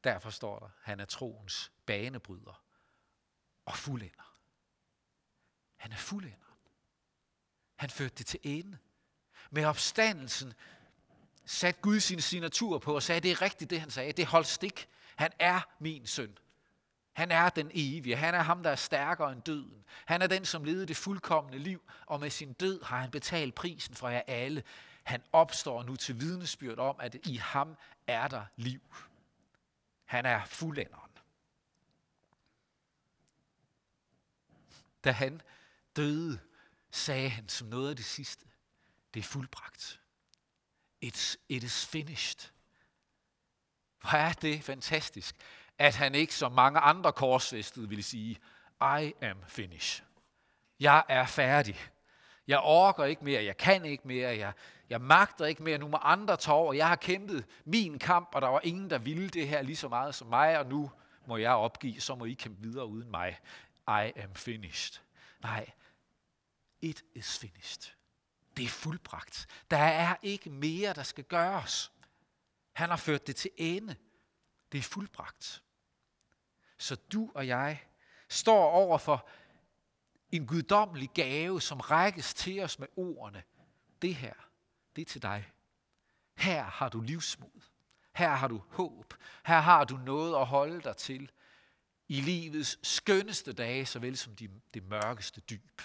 Derfor 0.04 0.30
står 0.30 0.60
der, 0.60 0.70
han 0.82 1.00
er 1.00 1.06
troens 1.06 1.72
banebryder 1.86 2.64
og 3.66 3.76
fuldender. 3.76 4.38
Han 5.76 5.92
er 5.92 5.98
fuldender. 5.98 6.58
Han 7.76 7.90
førte 7.90 8.16
det 8.16 8.26
til 8.26 8.40
ende. 8.44 8.78
Med 9.52 9.66
opstandelsen 9.66 10.54
satte 11.46 11.82
Gud 11.82 12.00
sin 12.00 12.22
signatur 12.22 12.80
på 12.80 12.96
og 12.96 13.04
sagde, 13.04 13.22
det 13.22 13.32
er 13.32 13.42
rigtigt 13.42 13.70
det 13.70 13.80
han 13.80 13.92
sagde, 13.92 14.14
det 14.14 14.26
holdt 14.26 14.48
stik. 14.48 14.90
Han 15.16 15.32
er 15.40 15.62
min 15.80 16.08
søn. 16.08 16.38
Han 17.14 17.32
er 17.32 17.50
den 17.50 17.72
evige. 17.74 18.16
Han 18.16 18.36
er 18.36 18.42
ham, 18.42 18.64
der 18.64 18.70
er 18.70 18.76
stærkere 18.76 19.32
end 19.32 19.42
døden. 19.42 19.86
Han 20.06 20.22
er 20.22 20.28
den, 20.28 20.46
som 20.46 20.64
levede 20.64 20.86
det 20.86 20.98
fuldkommende 20.98 21.60
liv, 21.60 21.82
og 22.06 22.20
med 22.20 22.30
sin 22.30 22.54
død 22.54 22.84
har 22.84 22.98
han 23.00 23.12
betalt 23.12 23.56
prisen 23.56 23.96
for 23.96 24.10
jer 24.10 24.22
alle. 24.28 24.64
Han 25.04 25.24
opstår 25.32 25.84
nu 25.84 25.96
til 25.96 26.20
vidnesbyrd 26.22 26.80
om, 26.80 26.96
at 27.00 27.16
i 27.26 27.36
ham 27.36 27.78
er 28.08 28.28
der 28.28 28.46
liv. 28.56 28.82
Han 30.06 30.26
er 30.26 30.46
fuldenderen. 30.46 31.12
Da 35.04 35.12
han 35.12 35.42
døde, 35.96 36.40
sagde 36.92 37.30
han 37.30 37.50
som 37.50 37.68
noget 37.68 37.90
af 37.90 37.96
det 37.96 38.06
sidste, 38.06 38.46
det 39.14 39.20
er 39.20 39.24
fuldbragt. 39.24 40.00
It's, 41.06 41.36
it 41.50 41.64
is 41.64 41.86
finished. 41.86 42.52
Hvor 44.02 44.14
er 44.14 44.34
det 44.34 44.64
fantastisk, 44.64 45.36
at 45.82 45.96
han 45.96 46.16
ikke 46.16 46.36
som 46.36 46.52
mange 46.52 46.80
andre 46.80 47.14
korsfæstede 47.14 47.90
ville 47.90 48.04
sige, 48.04 48.38
I 48.82 49.14
am 49.22 49.38
finished. 49.48 50.06
Jeg 50.80 51.04
er 51.10 51.26
færdig. 51.26 51.78
Jeg 52.48 52.60
orker 52.60 53.06
ikke 53.06 53.24
mere, 53.24 53.44
jeg 53.44 53.58
kan 53.58 53.86
ikke 53.86 54.08
mere, 54.08 54.38
jeg, 54.38 54.54
jeg 54.90 55.02
magter 55.02 55.46
ikke 55.46 55.64
mere, 55.64 55.78
nu 55.78 55.88
må 55.88 55.98
andre 55.98 56.38
tage 56.38 56.56
over. 56.56 56.74
Jeg 56.74 56.88
har 56.88 56.96
kæmpet 56.96 57.46
min 57.66 58.00
kamp, 58.00 58.30
og 58.34 58.42
der 58.42 58.48
var 58.48 58.60
ingen, 58.64 58.90
der 58.90 58.98
ville 58.98 59.30
det 59.30 59.48
her 59.48 59.62
lige 59.62 59.76
så 59.76 59.88
meget 59.90 60.16
som 60.16 60.28
mig, 60.28 60.60
og 60.60 60.66
nu 60.66 60.92
må 61.28 61.38
jeg 61.38 61.52
opgive, 61.52 62.02
så 62.02 62.16
må 62.16 62.26
I 62.26 62.34
kæmpe 62.34 62.62
videre 62.62 62.86
uden 62.86 63.12
mig. 63.12 63.40
I 63.88 64.12
am 64.22 64.36
finished. 64.36 65.02
Nej, 65.44 65.70
it 66.82 67.04
is 67.14 67.40
finished. 67.40 67.94
Det 68.58 68.66
er 68.66 68.70
fuldbragt. 68.70 69.48
Der 69.72 69.78
er 69.78 70.16
ikke 70.22 70.50
mere, 70.50 70.94
der 70.94 71.04
skal 71.04 71.24
gøres. 71.24 71.92
Han 72.74 72.90
har 72.90 72.98
ført 72.98 73.28
det 73.28 73.36
til 73.36 73.52
ende. 73.58 73.96
Det 74.72 74.78
er 74.78 74.82
fuldbragt. 74.82 75.64
Så 76.82 76.96
du 76.96 77.32
og 77.36 77.48
jeg 77.48 77.84
står 78.30 78.70
over 78.70 78.98
for 78.98 79.28
en 80.32 80.48
guddommelig 80.48 81.10
gave, 81.14 81.62
som 81.62 81.80
rækkes 81.80 82.34
til 82.34 82.60
os 82.60 82.80
med 82.80 82.88
ordene. 82.96 83.44
Det 84.02 84.16
her, 84.16 84.34
det 84.96 85.02
er 85.02 85.06
til 85.06 85.22
dig. 85.22 85.52
Her 86.38 86.64
har 86.64 86.90
du 86.90 87.02
livsmod. 87.02 87.62
Her 88.16 88.30
har 88.30 88.48
du 88.48 88.62
håb. 88.70 89.14
Her 89.46 89.60
har 89.60 89.84
du 89.84 89.98
noget 89.98 90.36
at 90.36 90.46
holde 90.46 90.82
dig 90.82 90.98
til 90.98 91.32
i 92.08 92.22
livets 92.22 92.88
skønneste 92.88 93.54
dage, 93.54 93.86
såvel 93.86 94.18
som 94.18 94.36
de, 94.36 94.50
det 94.74 94.84
mørkeste 94.84 95.42
dyb. 95.42 95.82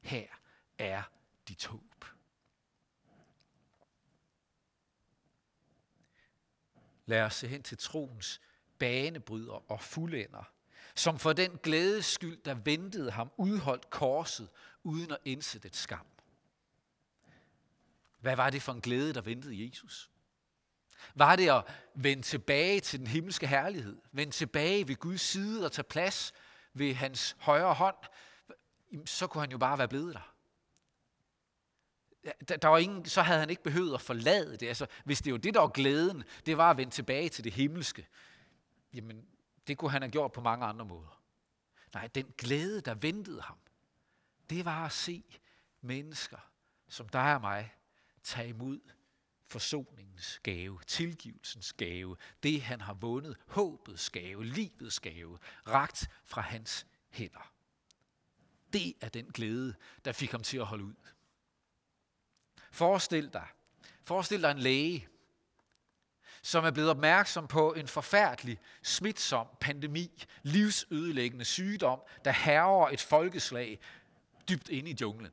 Her 0.00 0.26
er 0.78 1.02
dit 1.48 1.66
håb. 1.66 2.04
Lad 7.06 7.22
os 7.22 7.34
se 7.34 7.48
hen 7.48 7.62
til 7.62 7.78
troens 7.78 8.40
banebryder 8.78 9.70
og 9.70 9.80
fuldender, 9.80 10.52
som 10.94 11.18
for 11.18 11.32
den 11.32 11.58
glædes 11.62 12.06
skyld, 12.06 12.38
der 12.44 12.54
ventede 12.54 13.10
ham, 13.10 13.30
udholdt 13.36 13.90
korset 13.90 14.48
uden 14.82 15.10
at 15.10 15.18
indse 15.24 15.58
det 15.58 15.76
skam. 15.76 16.06
Hvad 18.20 18.36
var 18.36 18.50
det 18.50 18.62
for 18.62 18.72
en 18.72 18.80
glæde, 18.80 19.14
der 19.14 19.20
ventede 19.20 19.66
Jesus? 19.66 20.10
Var 21.14 21.36
det 21.36 21.48
at 21.50 21.64
vende 21.94 22.22
tilbage 22.22 22.80
til 22.80 22.98
den 22.98 23.06
himmelske 23.06 23.46
herlighed? 23.46 23.96
Vende 24.12 24.32
tilbage 24.32 24.88
ved 24.88 24.96
Guds 24.96 25.20
side 25.20 25.64
og 25.64 25.72
tage 25.72 25.84
plads 25.84 26.32
ved 26.74 26.94
hans 26.94 27.36
højre 27.38 27.74
hånd? 27.74 27.96
Så 29.04 29.26
kunne 29.26 29.40
han 29.40 29.50
jo 29.50 29.58
bare 29.58 29.78
være 29.78 29.88
blevet 29.88 30.14
der. 30.14 30.32
Der, 32.48 32.56
der 32.56 32.68
var 32.68 32.78
ingen, 32.78 33.04
så 33.04 33.22
havde 33.22 33.40
han 33.40 33.50
ikke 33.50 33.62
behøvet 33.62 33.94
at 33.94 34.00
forlade 34.00 34.56
det. 34.56 34.66
Altså, 34.68 34.86
hvis 35.04 35.22
det 35.22 35.32
var 35.32 35.38
det, 35.38 35.54
der 35.54 35.60
var 35.60 35.68
glæden, 35.68 36.24
det 36.46 36.56
var 36.56 36.70
at 36.70 36.76
vende 36.76 36.92
tilbage 36.92 37.28
til 37.28 37.44
det 37.44 37.52
himmelske, 37.52 38.06
jamen, 38.92 39.28
det 39.66 39.78
kunne 39.78 39.90
han 39.90 40.02
have 40.02 40.12
gjort 40.12 40.32
på 40.32 40.40
mange 40.40 40.66
andre 40.66 40.84
måder. 40.84 41.22
Nej, 41.94 42.06
den 42.06 42.34
glæde, 42.38 42.80
der 42.80 42.94
ventede 42.94 43.42
ham, 43.42 43.58
det 44.50 44.64
var 44.64 44.84
at 44.86 44.92
se 44.92 45.24
mennesker, 45.80 46.50
som 46.88 47.08
dig 47.08 47.34
og 47.34 47.40
mig, 47.40 47.74
tage 48.22 48.48
imod 48.48 48.80
forsoningens 49.46 50.40
gave, 50.42 50.80
tilgivelsens 50.86 51.72
gave, 51.72 52.16
det 52.42 52.62
han 52.62 52.80
har 52.80 52.94
vundet, 52.94 53.36
håbets 53.46 54.10
gave, 54.10 54.44
livets 54.44 55.00
gave, 55.00 55.38
ragt 55.66 56.10
fra 56.24 56.40
hans 56.40 56.86
hænder. 57.10 57.52
Det 58.72 58.94
er 59.00 59.08
den 59.08 59.26
glæde, 59.26 59.74
der 60.04 60.12
fik 60.12 60.30
ham 60.30 60.42
til 60.42 60.58
at 60.58 60.66
holde 60.66 60.84
ud. 60.84 60.94
Forestil 62.70 63.32
dig, 63.32 63.48
forestil 64.02 64.42
dig 64.42 64.50
en 64.50 64.58
læge, 64.58 65.08
som 66.46 66.64
er 66.64 66.70
blevet 66.70 66.90
opmærksom 66.90 67.46
på 67.46 67.72
en 67.72 67.88
forfærdelig, 67.88 68.58
smitsom 68.82 69.46
pandemi, 69.60 70.24
livsødelæggende 70.42 71.44
sygdom, 71.44 72.00
der 72.24 72.30
herrer 72.30 72.88
et 72.88 73.00
folkeslag 73.00 73.78
dybt 74.48 74.68
inde 74.68 74.90
i 74.90 74.96
junglen. 75.00 75.32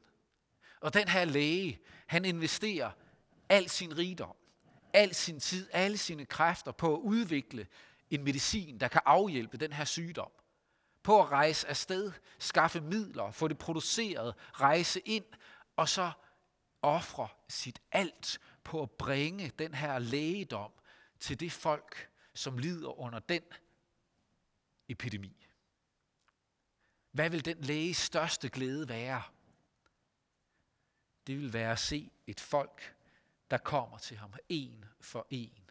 Og 0.81 0.93
den 0.93 1.07
her 1.07 1.25
læge, 1.25 1.79
han 2.07 2.25
investerer 2.25 2.91
al 3.49 3.69
sin 3.69 3.97
rigdom, 3.97 4.35
al 4.93 5.15
sin 5.15 5.39
tid, 5.39 5.69
alle 5.71 5.97
sine 5.97 6.25
kræfter 6.25 6.71
på 6.71 6.95
at 6.95 6.99
udvikle 6.99 7.67
en 8.09 8.23
medicin, 8.23 8.79
der 8.79 8.87
kan 8.87 9.01
afhjælpe 9.05 9.57
den 9.57 9.73
her 9.73 9.85
sygdom. 9.85 10.31
På 11.03 11.21
at 11.21 11.31
rejse 11.31 11.67
afsted, 11.67 12.11
skaffe 12.39 12.81
midler, 12.81 13.31
få 13.31 13.47
det 13.47 13.57
produceret, 13.57 14.35
rejse 14.53 14.99
ind, 14.99 15.25
og 15.77 15.89
så 15.89 16.11
ofre 16.81 17.27
sit 17.49 17.79
alt 17.91 18.39
på 18.63 18.81
at 18.81 18.91
bringe 18.91 19.51
den 19.59 19.73
her 19.73 19.99
lægedom 19.99 20.71
til 21.23 21.39
det 21.39 21.51
folk, 21.51 22.09
som 22.33 22.57
lider 22.57 22.99
under 22.99 23.19
den 23.19 23.43
epidemi. 24.87 25.47
Hvad 27.11 27.29
vil 27.29 27.45
den 27.45 27.61
læges 27.61 27.97
største 27.97 28.49
glæde 28.49 28.89
være? 28.89 29.23
Det 31.27 31.39
vil 31.39 31.53
være 31.53 31.71
at 31.71 31.79
se 31.79 32.11
et 32.27 32.39
folk, 32.39 32.95
der 33.51 33.57
kommer 33.57 33.97
til 33.97 34.17
ham 34.17 34.33
en 34.49 34.85
for 35.01 35.27
en 35.29 35.69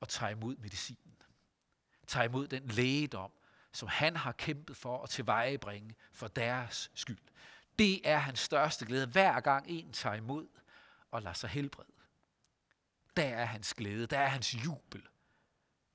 og 0.00 0.08
tager 0.08 0.30
imod 0.30 0.56
medicinen. 0.56 1.22
Tager 2.06 2.24
imod 2.24 2.48
den 2.48 2.68
lægedom, 2.68 3.32
som 3.72 3.88
han 3.88 4.16
har 4.16 4.32
kæmpet 4.32 4.76
for 4.76 5.02
at 5.02 5.10
tilvejebringe 5.10 5.94
for 6.12 6.28
deres 6.28 6.90
skyld. 6.94 7.18
Det 7.78 8.08
er 8.08 8.18
hans 8.18 8.38
største 8.38 8.86
glæde, 8.86 9.06
hver 9.06 9.40
gang 9.40 9.66
en 9.68 9.92
tager 9.92 10.16
imod 10.16 10.48
og 11.10 11.22
lader 11.22 11.34
sig 11.34 11.50
helbrede. 11.50 11.99
Der 13.16 13.24
er 13.24 13.44
hans 13.44 13.74
glæde, 13.74 14.06
der 14.06 14.18
er 14.18 14.28
hans 14.28 14.54
jubel. 14.64 15.08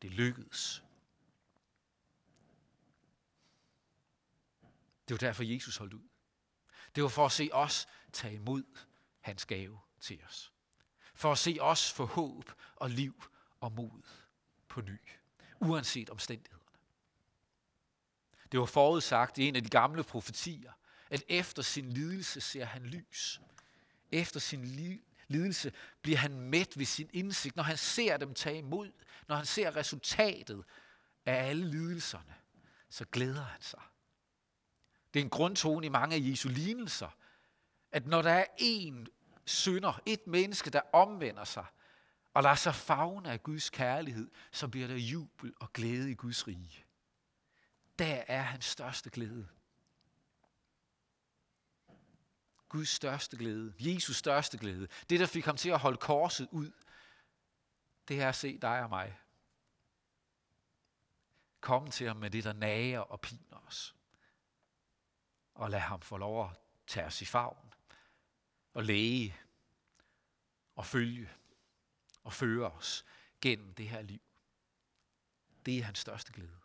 Det 0.01 0.11
lykkedes. 0.11 0.83
Det 5.07 5.13
var 5.13 5.17
derfor, 5.17 5.43
Jesus 5.43 5.77
holdt 5.77 5.93
ud. 5.93 6.07
Det 6.95 7.03
var 7.03 7.09
for 7.09 7.25
at 7.25 7.31
se 7.31 7.49
os 7.53 7.87
tage 8.13 8.33
imod 8.33 8.63
hans 9.21 9.45
gave 9.45 9.79
til 9.99 10.23
os. 10.27 10.53
For 11.15 11.31
at 11.31 11.37
se 11.37 11.57
os 11.61 11.91
få 11.91 12.05
håb 12.05 12.51
og 12.75 12.89
liv 12.89 13.23
og 13.59 13.71
mod 13.71 14.01
på 14.67 14.81
ny, 14.81 14.99
uanset 15.59 16.09
omstændighederne. 16.09 16.65
Det 18.51 18.59
var 18.59 18.65
forudsagt 18.65 19.37
i 19.37 19.47
en 19.47 19.55
af 19.55 19.63
de 19.63 19.69
gamle 19.69 20.03
profetier, 20.03 20.71
at 21.09 21.23
efter 21.27 21.61
sin 21.61 21.89
lidelse 21.89 22.41
ser 22.41 22.65
han 22.65 22.85
lys. 22.85 23.41
Efter 24.11 24.39
sin 24.39 24.65
lidelse 25.27 25.71
bliver 26.01 26.17
han 26.17 26.39
mæt 26.39 26.77
ved 26.77 26.85
sin 26.85 27.09
indsigt, 27.13 27.55
når 27.55 27.63
han 27.63 27.77
ser 27.77 28.17
dem 28.17 28.33
tage 28.33 28.57
imod, 28.57 28.91
når 29.27 29.35
han 29.35 29.45
ser 29.45 29.75
resultatet 29.75 30.63
af 31.25 31.49
alle 31.49 31.67
lidelserne, 31.67 32.35
så 32.89 33.05
glæder 33.05 33.43
han 33.43 33.61
sig. 33.61 33.81
Det 35.13 35.19
er 35.19 35.23
en 35.23 35.29
grundtone 35.29 35.85
i 35.85 35.89
mange 35.89 36.15
af 36.15 36.19
Jesu 36.21 36.49
lignelser, 36.49 37.09
at 37.91 38.07
når 38.07 38.21
der 38.21 38.31
er 38.31 38.45
en 38.57 39.07
synder, 39.45 40.01
et 40.05 40.27
menneske, 40.27 40.69
der 40.69 40.81
omvender 40.93 41.43
sig 41.43 41.65
og 42.33 42.43
lader 42.43 42.55
sig 42.55 42.75
fagne 42.75 43.31
af 43.31 43.43
Guds 43.43 43.69
kærlighed, 43.69 44.31
så 44.51 44.67
bliver 44.67 44.87
der 44.87 44.95
jubel 44.95 45.53
og 45.59 45.73
glæde 45.73 46.11
i 46.11 46.15
Guds 46.15 46.47
rige. 46.47 46.85
Der 47.99 48.23
er 48.27 48.41
hans 48.41 48.65
største 48.65 49.09
glæde. 49.09 49.47
Guds 52.75 52.89
største 52.89 53.37
glæde, 53.37 53.73
Jesus 53.79 54.15
største 54.15 54.57
glæde, 54.57 54.87
det 55.09 55.19
der 55.19 55.25
fik 55.25 55.45
ham 55.45 55.57
til 55.57 55.69
at 55.69 55.79
holde 55.79 55.97
korset 55.97 56.47
ud, 56.51 56.71
det 58.07 58.21
er 58.21 58.29
at 58.29 58.35
se 58.35 58.57
dig 58.57 58.83
og 58.83 58.89
mig. 58.89 59.19
Kom 61.59 61.91
til 61.91 62.07
ham 62.07 62.17
med 62.17 62.29
det, 62.29 62.43
der 62.43 62.53
nager 62.53 62.99
og 62.99 63.21
piner 63.21 63.67
os. 63.67 63.95
Og 65.53 65.69
lad 65.69 65.79
ham 65.79 66.01
få 66.01 66.17
lov 66.17 66.49
at 66.49 66.57
tage 66.87 67.05
os 67.05 67.21
i 67.21 67.25
favn 67.25 67.73
og 68.73 68.83
læge 68.83 69.37
og 70.75 70.85
følge 70.85 71.29
og 72.23 72.33
føre 72.33 72.71
os 72.71 73.05
gennem 73.41 73.73
det 73.73 73.89
her 73.89 74.01
liv. 74.01 74.21
Det 75.65 75.79
er 75.79 75.83
hans 75.83 75.99
største 75.99 76.31
glæde. 76.31 76.57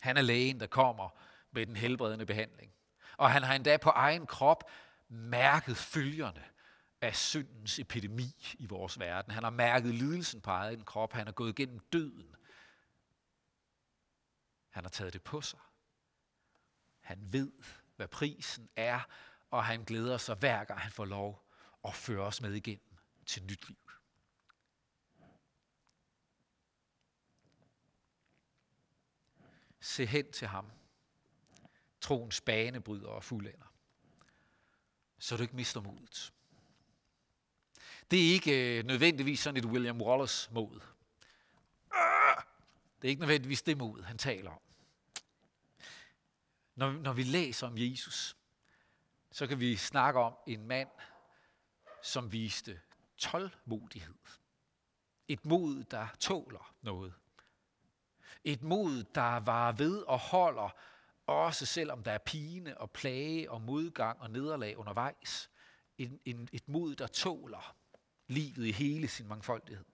Han 0.00 0.16
er 0.16 0.22
lægen, 0.22 0.60
der 0.60 0.66
kommer 0.66 1.10
med 1.50 1.66
den 1.66 1.76
helbredende 1.76 2.26
behandling. 2.26 2.74
Og 3.16 3.30
han 3.30 3.42
har 3.42 3.54
endda 3.54 3.76
på 3.76 3.90
egen 3.90 4.26
krop 4.26 4.70
mærket 5.08 5.76
følgerne 5.76 6.44
af 7.00 7.16
syndens 7.16 7.78
epidemi 7.78 8.54
i 8.58 8.66
vores 8.66 8.98
verden. 8.98 9.32
Han 9.32 9.42
har 9.42 9.50
mærket 9.50 9.94
lidelsen 9.94 10.40
på 10.40 10.50
egen 10.50 10.84
krop. 10.84 11.12
Han 11.12 11.26
har 11.26 11.32
gået 11.32 11.58
igennem 11.58 11.78
døden. 11.78 12.36
Han 14.70 14.84
har 14.84 14.90
taget 14.90 15.12
det 15.12 15.22
på 15.22 15.40
sig. 15.40 15.60
Han 17.00 17.32
ved, 17.32 17.52
hvad 17.96 18.08
prisen 18.08 18.68
er, 18.76 19.00
og 19.50 19.64
han 19.64 19.84
glæder 19.84 20.18
sig 20.18 20.36
hver 20.36 20.64
gang 20.64 20.80
han 20.80 20.92
får 20.92 21.04
lov 21.04 21.48
at 21.84 21.94
føre 21.94 22.26
os 22.26 22.40
med 22.40 22.52
igen 22.52 22.80
til 23.26 23.42
nyt 23.44 23.68
liv. 23.68 23.76
Se 29.80 30.06
hen 30.06 30.32
til 30.32 30.48
ham, 30.48 30.70
troens 32.04 32.40
banebryder 32.40 33.08
og 33.08 33.24
fuldender, 33.24 33.74
så 35.18 35.36
du 35.36 35.42
ikke 35.42 35.56
mister 35.56 35.80
modet. 35.80 36.32
det 38.10 38.28
er 38.28 38.32
ikke 38.32 38.78
øh, 38.78 38.84
nødvendigvis 38.84 39.40
sådan 39.40 39.56
et 39.56 39.64
William 39.64 40.02
Wallace 40.02 40.52
mod. 40.52 40.80
Det 43.02 43.08
er 43.08 43.10
ikke 43.10 43.20
nødvendigvis 43.20 43.62
det 43.62 43.78
mod, 43.78 44.02
han 44.02 44.18
taler 44.18 44.50
om. 44.50 44.60
Når, 46.74 46.92
når 46.92 47.12
vi 47.12 47.22
læser 47.22 47.66
om 47.66 47.74
Jesus, 47.76 48.36
så 49.30 49.46
kan 49.46 49.60
vi 49.60 49.76
snakke 49.76 50.20
om 50.20 50.34
en 50.46 50.66
mand, 50.66 50.88
som 52.02 52.32
viste 52.32 52.80
tålmodighed. 53.16 54.14
Et 55.28 55.46
mod, 55.46 55.84
der 55.84 56.06
tåler 56.20 56.74
noget. 56.82 57.14
Et 58.44 58.62
mod, 58.62 59.04
der 59.04 59.36
var 59.40 59.72
ved 59.72 59.98
og 59.98 60.18
holder, 60.18 60.70
også 61.26 61.66
selvom 61.66 62.02
der 62.02 62.12
er 62.12 62.18
pine 62.18 62.78
og 62.78 62.90
plage 62.90 63.50
og 63.50 63.62
modgang 63.62 64.20
og 64.20 64.30
nederlag 64.30 64.78
undervejs. 64.78 65.50
En, 65.98 66.20
en, 66.24 66.48
et 66.52 66.68
mod, 66.68 66.94
der 66.94 67.06
tåler 67.06 67.76
livet 68.26 68.66
i 68.66 68.72
hele 68.72 69.08
sin 69.08 69.28
mangfoldighed. 69.28 69.84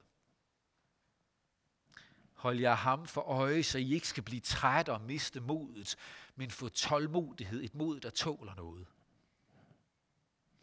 Hold 2.34 2.58
jer 2.58 2.74
ham 2.74 3.06
for 3.06 3.20
øje, 3.20 3.62
så 3.62 3.78
I 3.78 3.94
ikke 3.94 4.08
skal 4.08 4.22
blive 4.22 4.40
træt 4.40 4.88
og 4.88 5.00
miste 5.00 5.40
modet, 5.40 5.96
men 6.36 6.50
få 6.50 6.68
tålmodighed, 6.68 7.62
et 7.62 7.74
mod, 7.74 8.00
der 8.00 8.10
tåler 8.10 8.54
noget. 8.54 8.86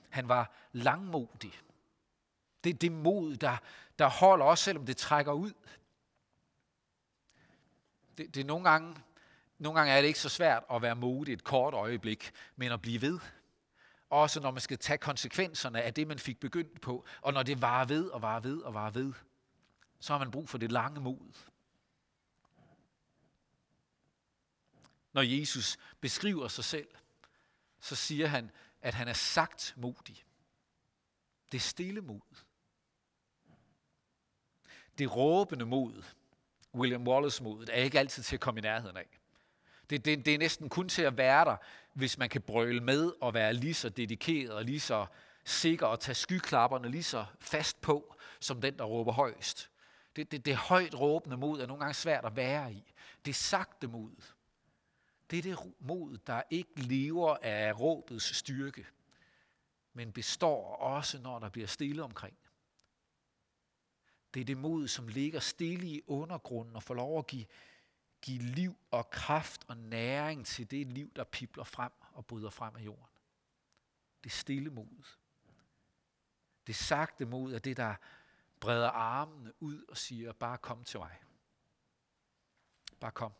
Han 0.09 0.27
var 0.27 0.51
langmodig. 0.71 1.61
Det 2.63 2.69
er 2.69 2.77
det 2.77 2.91
mod, 2.91 3.35
der, 3.35 3.57
der 3.99 4.09
holder 4.09 4.45
også, 4.45 4.63
selvom 4.63 4.85
det 4.85 4.97
trækker 4.97 5.31
ud. 5.31 5.53
Det, 8.17 8.35
det 8.35 8.41
er 8.41 8.45
nogle 8.45 8.69
gange, 8.69 8.95
nogle 9.57 9.79
gange 9.79 9.93
er 9.93 10.01
det 10.01 10.07
ikke 10.07 10.19
så 10.19 10.29
svært 10.29 10.63
at 10.71 10.81
være 10.81 10.95
modig 10.95 11.33
et 11.33 11.43
kort 11.43 11.73
øjeblik, 11.73 12.31
men 12.55 12.71
at 12.71 12.81
blive 12.81 13.01
ved. 13.01 13.19
Også 14.09 14.39
når 14.39 14.51
man 14.51 14.61
skal 14.61 14.77
tage 14.77 14.97
konsekvenserne 14.97 15.81
af 15.81 15.93
det, 15.93 16.07
man 16.07 16.19
fik 16.19 16.39
begyndt 16.39 16.81
på, 16.81 17.05
og 17.21 17.33
når 17.33 17.43
det 17.43 17.61
varer 17.61 17.85
ved 17.85 18.07
og 18.09 18.21
varer 18.21 18.39
ved 18.39 18.61
og 18.61 18.73
varer 18.73 18.91
ved, 18.91 19.13
så 19.99 20.13
har 20.13 20.19
man 20.19 20.31
brug 20.31 20.49
for 20.49 20.57
det 20.57 20.71
lange 20.71 21.01
mod. 21.01 21.33
Når 25.13 25.21
Jesus 25.21 25.77
beskriver 26.01 26.47
sig 26.47 26.63
selv, 26.63 26.87
så 27.79 27.95
siger 27.95 28.27
han, 28.27 28.51
at 28.81 28.93
han 28.93 29.07
er 29.07 29.13
sagt 29.13 29.73
modig. 29.77 30.25
Det 31.51 31.61
stille 31.61 32.01
mod. 32.01 32.21
Det 34.97 35.15
råbende 35.15 35.65
mod, 35.65 36.03
William 36.73 37.07
Wallace 37.07 37.43
modet, 37.43 37.69
er 37.69 37.83
ikke 37.83 37.99
altid 37.99 38.23
til 38.23 38.35
at 38.35 38.39
komme 38.39 38.59
i 38.59 38.61
nærheden 38.61 38.97
af. 38.97 39.16
Det, 39.89 40.05
det, 40.05 40.25
det 40.25 40.33
er 40.33 40.37
næsten 40.37 40.69
kun 40.69 40.89
til 40.89 41.01
at 41.01 41.17
være 41.17 41.45
der, 41.45 41.55
hvis 41.93 42.17
man 42.17 42.29
kan 42.29 42.41
brøle 42.41 42.81
med 42.81 43.11
og 43.21 43.33
være 43.33 43.53
lige 43.53 43.73
så 43.73 43.89
dedikeret 43.89 44.51
og 44.51 44.63
lige 44.63 44.79
så 44.79 45.05
sikker 45.45 45.87
og 45.87 45.99
tage 45.99 46.15
skyklapperne 46.15 46.89
lige 46.89 47.03
så 47.03 47.25
fast 47.39 47.81
på, 47.81 48.15
som 48.39 48.61
den, 48.61 48.77
der 48.77 48.83
råber 48.83 49.11
højst. 49.11 49.69
Det, 50.15 50.31
det, 50.31 50.45
det 50.45 50.55
højt 50.55 50.95
råbende 50.99 51.37
mod 51.37 51.61
er 51.61 51.65
nogle 51.65 51.79
gange 51.79 51.93
svært 51.93 52.25
at 52.25 52.35
være 52.35 52.73
i. 52.73 52.93
Det 53.25 53.35
sagte 53.35 53.87
mod. 53.87 54.11
Det 55.31 55.39
er 55.39 55.43
det 55.43 55.57
mod, 55.79 56.17
der 56.27 56.41
ikke 56.49 56.81
lever 56.81 57.37
af 57.41 57.79
råbets 57.79 58.35
styrke, 58.35 58.85
men 59.93 60.11
består 60.11 60.75
også, 60.75 61.19
når 61.19 61.39
der 61.39 61.49
bliver 61.49 61.67
stille 61.67 62.03
omkring. 62.03 62.37
Det 64.33 64.41
er 64.41 64.45
det 64.45 64.57
mod, 64.57 64.87
som 64.87 65.07
ligger 65.07 65.39
stille 65.39 65.87
i 65.87 66.01
undergrunden 66.07 66.75
og 66.75 66.83
får 66.83 66.93
lov 66.93 67.19
at 67.19 67.27
give, 67.27 67.45
give 68.21 68.41
liv 68.41 68.77
og 68.91 69.09
kraft 69.09 69.65
og 69.67 69.77
næring 69.77 70.45
til 70.45 70.71
det 70.71 70.87
liv, 70.87 71.11
der 71.15 71.23
pipler 71.23 71.63
frem 71.63 71.91
og 72.11 72.25
bryder 72.25 72.49
frem 72.49 72.75
af 72.75 72.81
jorden. 72.81 73.17
Det 74.23 74.31
stille 74.31 74.69
mod. 74.69 75.03
Det 76.67 76.75
sagte 76.75 77.25
mod 77.25 77.53
er 77.53 77.59
det, 77.59 77.77
der 77.77 77.95
breder 78.59 78.89
armene 78.89 79.63
ud 79.63 79.83
og 79.83 79.97
siger, 79.97 80.33
bare 80.33 80.57
kom 80.57 80.83
til 80.83 80.99
mig. 80.99 81.21
Bare 82.99 83.11
kom. 83.11 83.33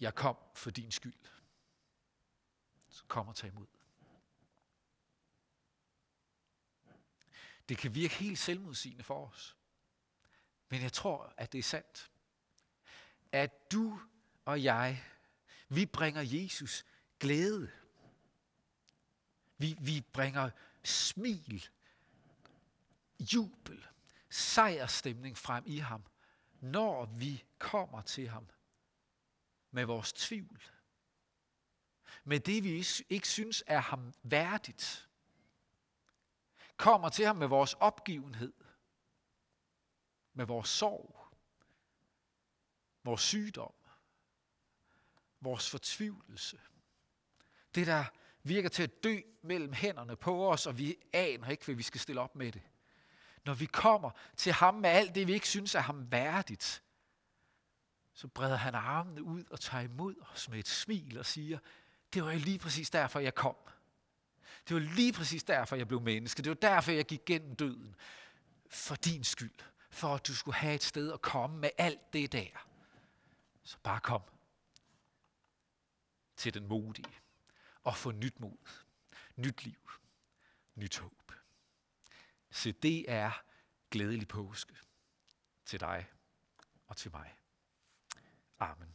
Jeg 0.00 0.14
kom 0.14 0.36
for 0.54 0.70
din 0.70 0.90
skyld. 0.90 1.14
Så 2.88 3.04
kom 3.08 3.28
og 3.28 3.36
tag 3.36 3.48
imod. 3.48 3.66
Det 7.68 7.78
kan 7.78 7.94
virke 7.94 8.14
helt 8.14 8.38
selvmodsigende 8.38 9.04
for 9.04 9.26
os. 9.26 9.56
Men 10.68 10.82
jeg 10.82 10.92
tror, 10.92 11.34
at 11.36 11.52
det 11.52 11.58
er 11.58 11.62
sandt. 11.62 12.10
At 13.32 13.72
du 13.72 14.00
og 14.44 14.62
jeg, 14.62 15.04
vi 15.68 15.86
bringer 15.86 16.22
Jesus 16.22 16.84
glæde. 17.20 17.70
Vi, 19.58 19.76
vi 19.80 20.00
bringer 20.12 20.50
smil, 20.84 21.68
jubel, 23.20 23.86
sejrstemning 24.30 25.38
frem 25.38 25.64
i 25.66 25.78
ham, 25.78 26.02
når 26.60 27.04
vi 27.04 27.44
kommer 27.58 28.02
til 28.02 28.28
ham 28.28 28.48
med 29.70 29.84
vores 29.84 30.12
tvivl. 30.12 30.62
Med 32.24 32.40
det, 32.40 32.64
vi 32.64 32.86
ikke 33.08 33.28
synes 33.28 33.64
er 33.66 33.80
ham 33.80 34.14
værdigt. 34.22 35.08
Kommer 36.76 37.08
til 37.08 37.26
ham 37.26 37.36
med 37.36 37.46
vores 37.46 37.74
opgivenhed. 37.74 38.52
Med 40.34 40.46
vores 40.46 40.68
sorg. 40.68 41.27
Vores 43.08 43.20
sygdom. 43.20 43.72
Vores 45.40 45.70
fortvivlelse. 45.70 46.58
Det, 47.74 47.86
der 47.86 48.04
virker 48.42 48.68
til 48.68 48.82
at 48.82 49.04
dø 49.04 49.20
mellem 49.42 49.72
hænderne 49.72 50.16
på 50.16 50.52
os, 50.52 50.66
og 50.66 50.78
vi 50.78 50.96
aner 51.12 51.48
ikke, 51.48 51.64
hvad 51.64 51.74
vi 51.74 51.82
skal 51.82 52.00
stille 52.00 52.20
op 52.20 52.36
med 52.36 52.52
det. 52.52 52.62
Når 53.44 53.54
vi 53.54 53.66
kommer 53.66 54.10
til 54.36 54.52
ham 54.52 54.74
med 54.74 54.90
alt 54.90 55.14
det, 55.14 55.26
vi 55.26 55.32
ikke 55.32 55.48
synes 55.48 55.74
er 55.74 55.80
ham 55.80 56.12
værdigt, 56.12 56.82
så 58.14 58.28
breder 58.28 58.56
han 58.56 58.74
armene 58.74 59.22
ud 59.22 59.44
og 59.50 59.60
tager 59.60 59.84
imod 59.84 60.14
os 60.32 60.48
med 60.48 60.58
et 60.58 60.68
smil 60.68 61.18
og 61.18 61.26
siger, 61.26 61.58
det 62.14 62.24
var 62.24 62.32
jo 62.32 62.38
lige 62.38 62.58
præcis 62.58 62.90
derfor, 62.90 63.20
jeg 63.20 63.34
kom. 63.34 63.56
Det 64.68 64.74
var 64.74 64.80
lige 64.80 65.12
præcis 65.12 65.44
derfor, 65.44 65.76
jeg 65.76 65.88
blev 65.88 66.00
menneske. 66.00 66.42
Det 66.42 66.50
var 66.50 66.68
derfor, 66.68 66.92
jeg 66.92 67.04
gik 67.04 67.24
gennem 67.26 67.56
døden. 67.56 67.96
For 68.70 68.94
din 68.94 69.24
skyld. 69.24 69.58
For 69.90 70.14
at 70.14 70.26
du 70.26 70.34
skulle 70.34 70.56
have 70.56 70.74
et 70.74 70.82
sted 70.82 71.12
at 71.12 71.22
komme 71.22 71.58
med 71.58 71.70
alt 71.78 72.12
det 72.12 72.32
der. 72.32 72.67
Så 73.68 73.78
bare 73.82 74.00
kom 74.00 74.22
til 76.36 76.54
den 76.54 76.66
modige 76.66 77.20
og 77.82 77.96
få 77.96 78.10
nyt 78.12 78.40
mod, 78.40 78.56
nyt 79.36 79.64
liv, 79.64 79.90
nyt 80.74 80.98
håb. 80.98 81.32
Så 82.50 82.72
det 82.82 83.10
er 83.10 83.44
glædelig 83.90 84.28
påske 84.28 84.76
til 85.64 85.80
dig 85.80 86.10
og 86.86 86.96
til 86.96 87.10
mig. 87.10 87.38
Amen. 88.58 88.94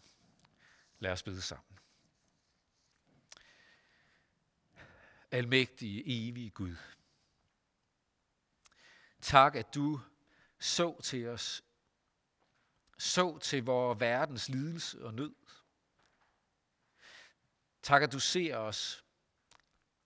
Lad 1.00 1.12
os 1.12 1.24
bede 1.24 1.42
sammen. 1.42 1.80
Almægtige, 5.32 6.04
evige 6.06 6.50
Gud. 6.50 6.76
Tak, 9.22 9.56
at 9.56 9.76
du 9.76 10.02
så 10.60 11.02
til 11.02 11.28
os, 11.28 11.64
så 13.04 13.38
til 13.38 13.64
vores 13.64 14.00
verdens 14.00 14.50
lidelse 14.50 15.06
og 15.06 15.14
nød. 15.14 15.36
Tak, 17.82 18.04
at 18.04 18.12
du 18.12 18.20
ser 18.20 18.58
os, 18.58 19.06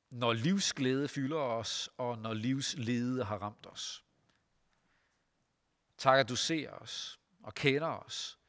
når 0.09 0.33
livsglæde 0.33 1.07
fylder 1.07 1.37
os, 1.37 1.89
og 1.97 2.17
når 2.17 2.33
livslede 2.33 3.23
har 3.23 3.37
ramt 3.37 3.65
os. 3.65 4.03
Tak, 5.97 6.19
at 6.19 6.29
du 6.29 6.35
ser 6.35 6.71
os 6.71 7.19
og 7.43 7.53
kender 7.53 7.87
os, 7.87 8.39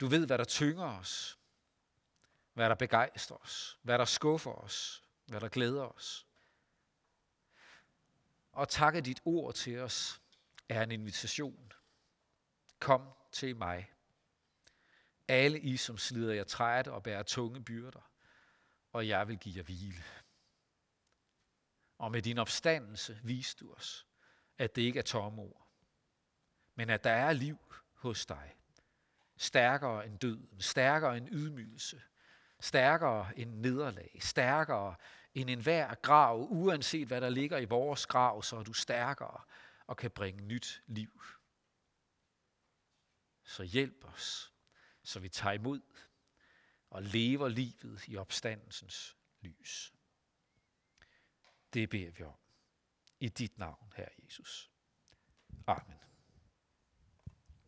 du 0.00 0.06
ved, 0.06 0.26
hvad 0.26 0.38
der 0.38 0.44
tynger 0.44 0.98
os, 0.98 1.38
hvad 2.52 2.68
der 2.68 2.74
begejstrer 2.74 3.36
os, 3.36 3.78
hvad 3.82 3.98
der 3.98 4.04
skuffer 4.04 4.52
os, 4.52 5.04
hvad 5.26 5.40
der 5.40 5.48
glæder 5.48 5.84
os. 5.84 6.26
Og 8.52 8.68
tak, 8.68 8.94
at 8.94 9.04
dit 9.04 9.20
ord 9.24 9.54
til 9.54 9.78
os 9.78 10.20
er 10.68 10.82
en 10.82 10.90
invitation. 10.90 11.72
Kom 12.78 13.19
til 13.32 13.56
mig. 13.56 13.90
Alle 15.28 15.60
I, 15.60 15.76
som 15.76 15.98
slider 15.98 16.34
jer 16.34 16.44
træet 16.44 16.88
og 16.88 17.02
bærer 17.02 17.22
tunge 17.22 17.64
byrder, 17.64 18.10
og 18.92 19.08
jeg 19.08 19.28
vil 19.28 19.38
give 19.38 19.56
jer 19.56 19.62
hvile. 19.62 20.04
Og 21.98 22.12
med 22.12 22.22
din 22.22 22.38
opstandelse 22.38 23.20
viste 23.22 23.64
du 23.64 23.72
os, 23.72 24.06
at 24.58 24.76
det 24.76 24.82
ikke 24.82 24.98
er 24.98 25.02
tomme 25.02 25.42
ord, 25.42 25.68
men 26.74 26.90
at 26.90 27.04
der 27.04 27.10
er 27.10 27.32
liv 27.32 27.58
hos 27.94 28.26
dig 28.26 28.54
stærkere 29.40 30.06
end 30.06 30.18
døden, 30.18 30.60
stærkere 30.60 31.16
end 31.16 31.28
ydmygelse, 31.32 32.02
stærkere 32.60 33.38
end 33.38 33.54
nederlag, 33.54 34.18
stærkere 34.20 34.94
end 35.34 35.50
enhver 35.50 35.94
grav, 35.94 36.46
uanset 36.50 37.06
hvad 37.06 37.20
der 37.20 37.28
ligger 37.28 37.58
i 37.58 37.64
vores 37.64 38.06
grav, 38.06 38.42
så 38.42 38.56
er 38.56 38.62
du 38.62 38.72
stærkere 38.72 39.40
og 39.86 39.96
kan 39.96 40.10
bringe 40.10 40.42
nyt 40.42 40.82
liv. 40.86 41.22
Så 43.50 43.62
hjælp 43.62 44.04
os, 44.04 44.52
så 45.02 45.20
vi 45.20 45.28
tager 45.28 45.52
imod 45.52 45.80
og 46.90 47.02
lever 47.02 47.48
livet 47.48 48.08
i 48.08 48.16
opstandelsens 48.16 49.16
lys. 49.40 49.94
Det 51.72 51.90
beder 51.90 52.10
vi 52.10 52.24
om. 52.24 52.38
i 53.20 53.28
dit 53.28 53.58
navn, 53.58 53.92
Herre 53.96 54.10
Jesus. 54.24 54.70
Amen. 55.66 56.09